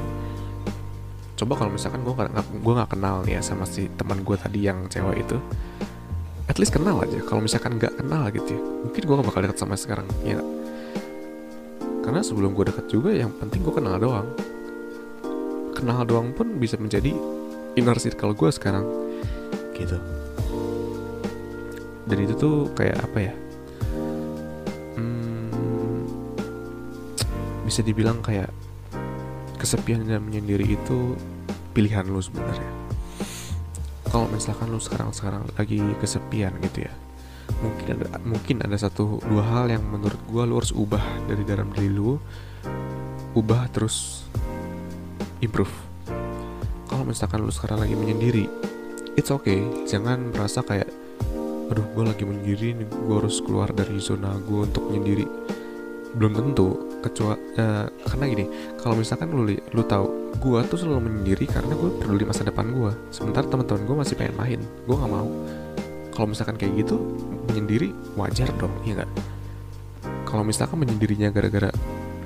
[1.35, 4.87] coba kalau misalkan gue gak, gue nggak kenal ya sama si teman gue tadi yang
[4.87, 5.37] cewek itu
[6.45, 7.19] at least kenal aja.
[7.25, 10.39] Kalau misalkan nggak kenal gitu ya mungkin gue gak bakal deket sama sekarang ya
[12.05, 14.29] karena sebelum gue deket juga yang penting gue kenal doang.
[15.73, 17.09] Kenal doang pun bisa menjadi
[17.73, 18.85] inner circle gue sekarang
[19.73, 19.97] gitu.
[22.05, 23.33] Dan itu tuh kayak apa ya?
[24.93, 25.49] Hmm,
[27.65, 28.53] bisa dibilang kayak
[29.55, 31.15] kesepian dan menyendiri itu
[31.75, 32.71] pilihan lu sebenarnya.
[34.11, 36.93] Kalau misalkan lu sekarang-sekarang lagi kesepian gitu ya
[37.61, 41.69] mungkin ada mungkin ada satu dua hal yang menurut gue lu harus ubah dari dalam
[41.71, 42.17] diri lu
[43.35, 44.27] ubah terus
[45.43, 45.71] improve.
[46.87, 48.47] Kalau misalkan lu sekarang lagi menyendiri
[49.19, 49.61] it's okay.
[49.87, 50.89] Jangan merasa kayak
[51.65, 55.27] aduh gue lagi menyendiri nih gue harus keluar dari zona gue untuk menyendiri.
[56.15, 58.45] Belum tentu kecuali uh, karena gini
[58.81, 62.91] kalau misalkan lu lu tahu gue tuh selalu menyendiri karena gue peduli masa depan gue
[63.13, 65.29] sementara teman-teman gue masih pengen main gue nggak mau.
[66.15, 66.95] Kalau misalkan kayak gitu
[67.51, 69.11] menyendiri wajar dong iya nggak?
[70.25, 71.69] Kalau misalkan menyendirinya gara-gara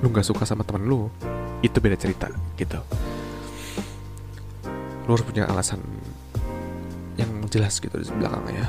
[0.00, 1.12] lu nggak suka sama temen lu
[1.60, 2.80] itu beda cerita gitu.
[5.04, 5.84] Lu harus punya alasan
[7.20, 8.64] yang jelas gitu di belakangnya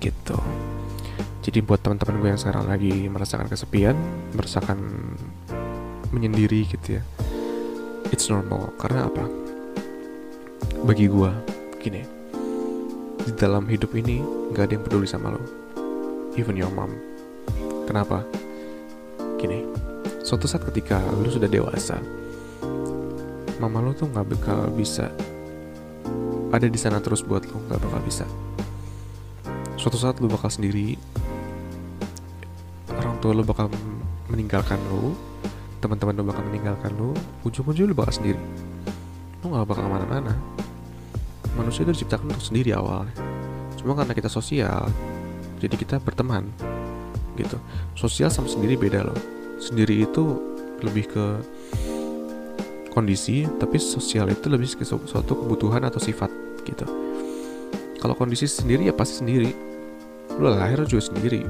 [0.00, 0.38] gitu
[1.46, 3.94] jadi buat teman-teman gue yang sekarang lagi merasakan kesepian
[4.34, 4.82] merasakan
[6.10, 7.02] menyendiri gitu ya
[8.10, 8.70] it's normal.
[8.78, 9.24] Karena apa?
[10.86, 11.30] Bagi gue
[11.82, 12.02] gini
[13.26, 14.22] di dalam hidup ini
[14.54, 15.42] nggak ada yang peduli sama lo
[16.38, 16.90] even your mom.
[17.86, 18.22] Kenapa?
[19.38, 19.66] Gini
[20.26, 22.02] suatu saat ketika lu sudah dewasa
[23.62, 25.06] mama lo tuh nggak bakal bisa
[26.50, 28.26] ada di sana terus buat lo nggak bakal bisa.
[29.78, 30.98] Suatu saat lu bakal sendiri
[33.26, 33.66] tua lu bakal
[34.30, 35.10] meninggalkan lu
[35.82, 37.10] teman-teman lu bakal meninggalkan lu
[37.42, 38.38] ujung-ujung lu bakal sendiri.
[39.42, 40.32] Lu nggak bakal ke mana-mana.
[41.58, 43.10] Manusia itu diciptakan untuk sendiri awalnya.
[43.82, 44.86] Cuma karena kita sosial
[45.58, 46.54] jadi kita berteman
[47.34, 47.58] gitu.
[47.98, 49.18] Sosial sama sendiri beda loh.
[49.58, 50.38] Sendiri itu
[50.86, 51.26] lebih ke
[52.94, 56.30] kondisi tapi sosial itu lebih ke suatu kebutuhan atau sifat
[56.62, 56.86] gitu.
[57.98, 59.50] Kalau kondisi sendiri ya pasti sendiri.
[60.38, 61.42] Lu lahir juga sendiri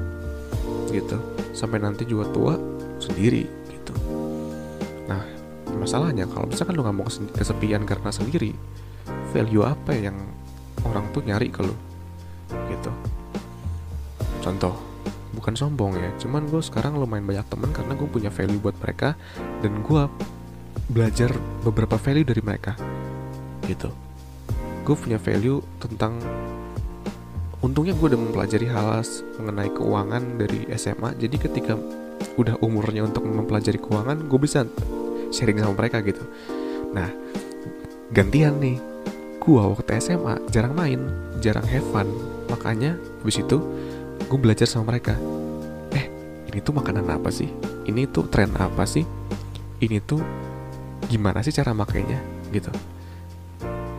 [0.89, 2.53] gitu sampai nanti juga tua
[3.01, 3.93] sendiri gitu.
[5.09, 5.25] Nah
[5.73, 8.53] masalahnya kalau misalkan lu nggak mau kesepian karena sendiri
[9.33, 10.13] value apa yang
[10.85, 11.73] orang tuh nyari ke lu?
[12.69, 12.93] Gitu.
[14.45, 14.77] Contoh
[15.33, 19.17] bukan sombong ya cuman gue sekarang lumayan banyak temen karena gue punya value buat mereka
[19.61, 20.03] dan gue
[20.93, 21.33] belajar
[21.65, 22.77] beberapa value dari mereka.
[23.65, 23.89] Gitu.
[24.85, 26.21] Gue punya value tentang
[27.67, 29.03] untungnya gue udah mempelajari hal
[29.43, 31.75] mengenai keuangan dari SMA jadi ketika
[32.39, 34.63] udah umurnya untuk mempelajari keuangan gue bisa
[35.35, 36.23] sharing sama mereka gitu.
[36.95, 37.11] Nah
[38.15, 38.79] gantian nih.
[39.43, 41.07] Gue waktu SMA jarang main
[41.43, 42.07] jarang have fun.
[42.47, 43.59] Makanya habis itu
[44.27, 45.19] gue belajar sama mereka.
[45.91, 46.07] Eh
[46.51, 47.51] ini tuh makanan apa sih?
[47.83, 49.03] Ini tuh tren apa sih?
[49.83, 50.23] Ini tuh
[51.07, 52.19] gimana sih cara makainya?
[52.51, 52.71] Gitu.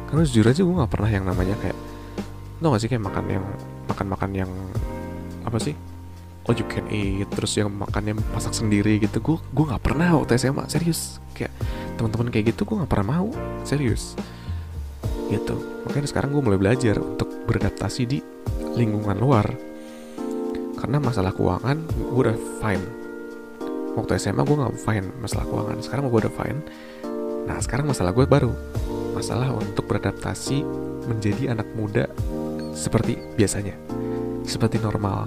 [0.08, 1.88] Karena jujur aja gue nggak pernah yang namanya kayak
[2.59, 3.44] tau gak sih kayak makan yang
[3.86, 4.50] makan-makan yang
[5.46, 5.74] apa sih?
[6.48, 9.20] All you can eat terus yang makannya masak sendiri gitu.
[9.20, 11.20] Gue gue nggak pernah waktu SMA serius.
[11.36, 11.52] Kayak
[12.00, 13.28] teman-teman kayak gitu gue nggak pernah mau
[13.68, 14.16] serius.
[15.28, 15.56] Gitu.
[15.84, 18.18] Makanya sekarang gue mulai belajar untuk beradaptasi di
[18.80, 19.44] lingkungan luar.
[20.80, 22.84] Karena masalah keuangan gue udah fine.
[23.92, 25.76] Waktu SMA gue nggak fine masalah keuangan.
[25.84, 26.61] Sekarang gue udah fine.
[27.44, 28.56] Nah sekarang masalah gue baru.
[29.12, 30.64] Masalah untuk beradaptasi
[31.09, 32.09] menjadi anak muda
[32.78, 33.74] seperti biasanya.
[34.46, 35.26] Seperti normal.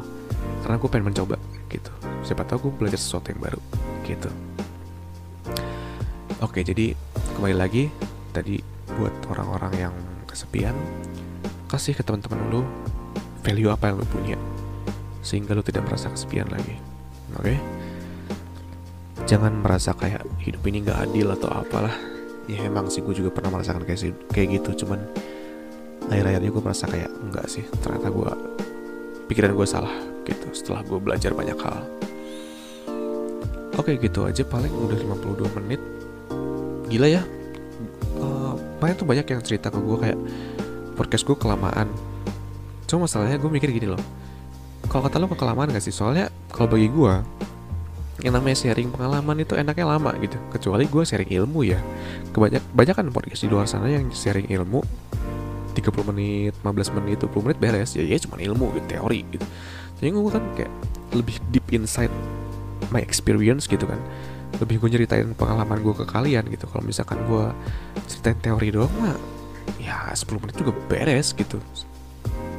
[0.63, 1.35] Karena gue pengen mencoba
[1.67, 1.91] gitu.
[2.23, 3.59] Siapa tahu gue belajar sesuatu yang baru
[4.07, 4.31] gitu.
[6.41, 6.97] Oke jadi
[7.37, 7.93] kembali lagi
[8.33, 8.57] Tadi
[8.97, 9.93] buat orang-orang yang
[10.25, 10.73] kesepian
[11.69, 12.61] Kasih ke teman-teman lu
[13.45, 14.37] Value apa yang lu punya
[15.21, 16.81] Sehingga lu tidak merasa kesepian lagi.
[17.37, 17.61] Oke?
[19.29, 21.93] Jangan merasa kayak hidup ini gak adil atau apalah.
[22.49, 25.05] Ya emang sih gue juga pernah merasakan kayak kayak gitu cuman
[26.12, 28.32] akhir-akhirnya gue merasa kayak enggak sih ternyata gue
[29.32, 29.95] pikiran gue salah
[30.28, 31.80] gitu setelah gue belajar banyak hal.
[33.80, 35.82] Oke gitu aja paling udah 52 menit.
[36.91, 37.24] Gila ya
[38.20, 40.20] uh, tuh banyak yang cerita ke gue kayak
[40.99, 41.88] podcast gue kelamaan.
[42.86, 44.03] Cuma masalahnya gue mikir gini loh
[44.91, 45.95] kalau kata lo kelamaan gak sih?
[45.95, 47.14] Soalnya kalau bagi gue
[48.28, 50.36] yang namanya sharing pengalaman itu enaknya lama gitu.
[50.51, 51.80] Kecuali gue sharing ilmu ya.
[52.36, 54.84] Kebanyak banyak kan podcast di luar sana yang sharing ilmu
[55.82, 57.97] 30 menit 15 menit 20 menit beres.
[57.97, 59.45] Ya ya cuma ilmu gitu teori gitu.
[60.01, 60.71] Jadi gue kan kayak
[61.13, 62.13] lebih deep inside
[62.93, 63.99] my experience gitu kan.
[64.61, 66.65] Lebih gue nyeritain pengalaman gue ke kalian gitu.
[66.69, 67.45] Kalau misalkan gue
[68.05, 69.17] ceritain teori doang mah
[69.77, 71.57] ya 10 menit juga beres gitu.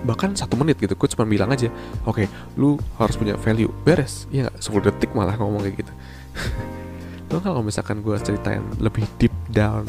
[0.03, 1.71] Bahkan satu menit gitu gue cuma bilang aja
[2.03, 2.27] oke okay,
[2.59, 3.71] lu harus punya value.
[3.87, 4.27] Beres.
[4.35, 4.59] Ya gak?
[4.63, 5.93] 10 detik malah ngomong kayak gitu.
[7.33, 9.89] Lo kalau misalkan gue ceritain lebih deep down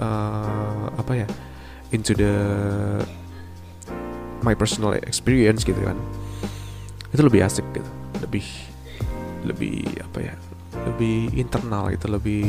[0.00, 1.28] uh, apa ya
[1.96, 2.36] into the
[4.44, 5.96] my personal experience gitu kan.
[7.10, 7.88] Itu lebih asik gitu.
[8.20, 8.44] Lebih
[9.48, 10.34] lebih apa ya?
[10.84, 12.44] Lebih internal gitu lebih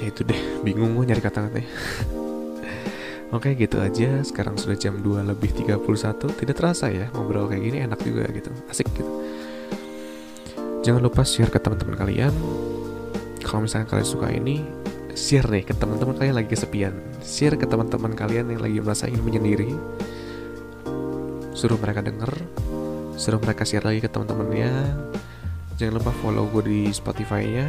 [0.00, 1.70] ya itu deh bingung gue nyari kata-katanya.
[3.36, 5.86] Oke gitu aja, sekarang sudah jam 2 lebih 31
[6.34, 8.50] Tidak terasa ya, ngobrol kayak gini enak juga gitu.
[8.66, 9.06] Asik gitu.
[10.82, 12.34] Jangan lupa share ke teman-teman kalian.
[13.44, 14.79] Kalau misalnya kalian suka ini
[15.20, 19.20] Share nih ke teman-teman kalian lagi kesepian Share ke teman-teman kalian yang lagi merasa ingin
[19.20, 19.68] menyendiri
[21.52, 22.32] Suruh mereka denger
[23.20, 24.96] Suruh mereka share lagi ke teman-temannya
[25.76, 27.68] Jangan lupa follow gue di Spotify-nya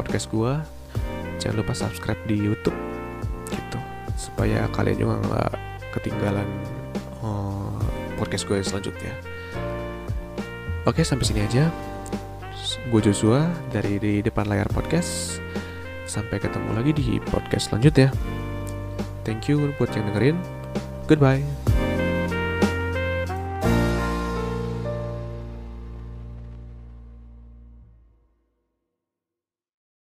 [0.00, 0.52] Podcast gue
[1.36, 2.76] Jangan lupa subscribe di Youtube
[3.52, 3.78] Gitu
[4.16, 5.52] supaya kalian juga nggak
[5.98, 6.46] ketinggalan
[7.26, 7.74] uh,
[8.16, 9.12] podcast gue selanjutnya.
[10.86, 11.70] Oke, sampai sini aja.
[12.90, 15.42] Gue Joshua dari di depan layar podcast.
[16.12, 18.12] Sampai ketemu lagi di podcast selanjutnya.
[19.24, 20.36] Thank you buat yang dengerin.
[21.08, 21.40] Goodbye.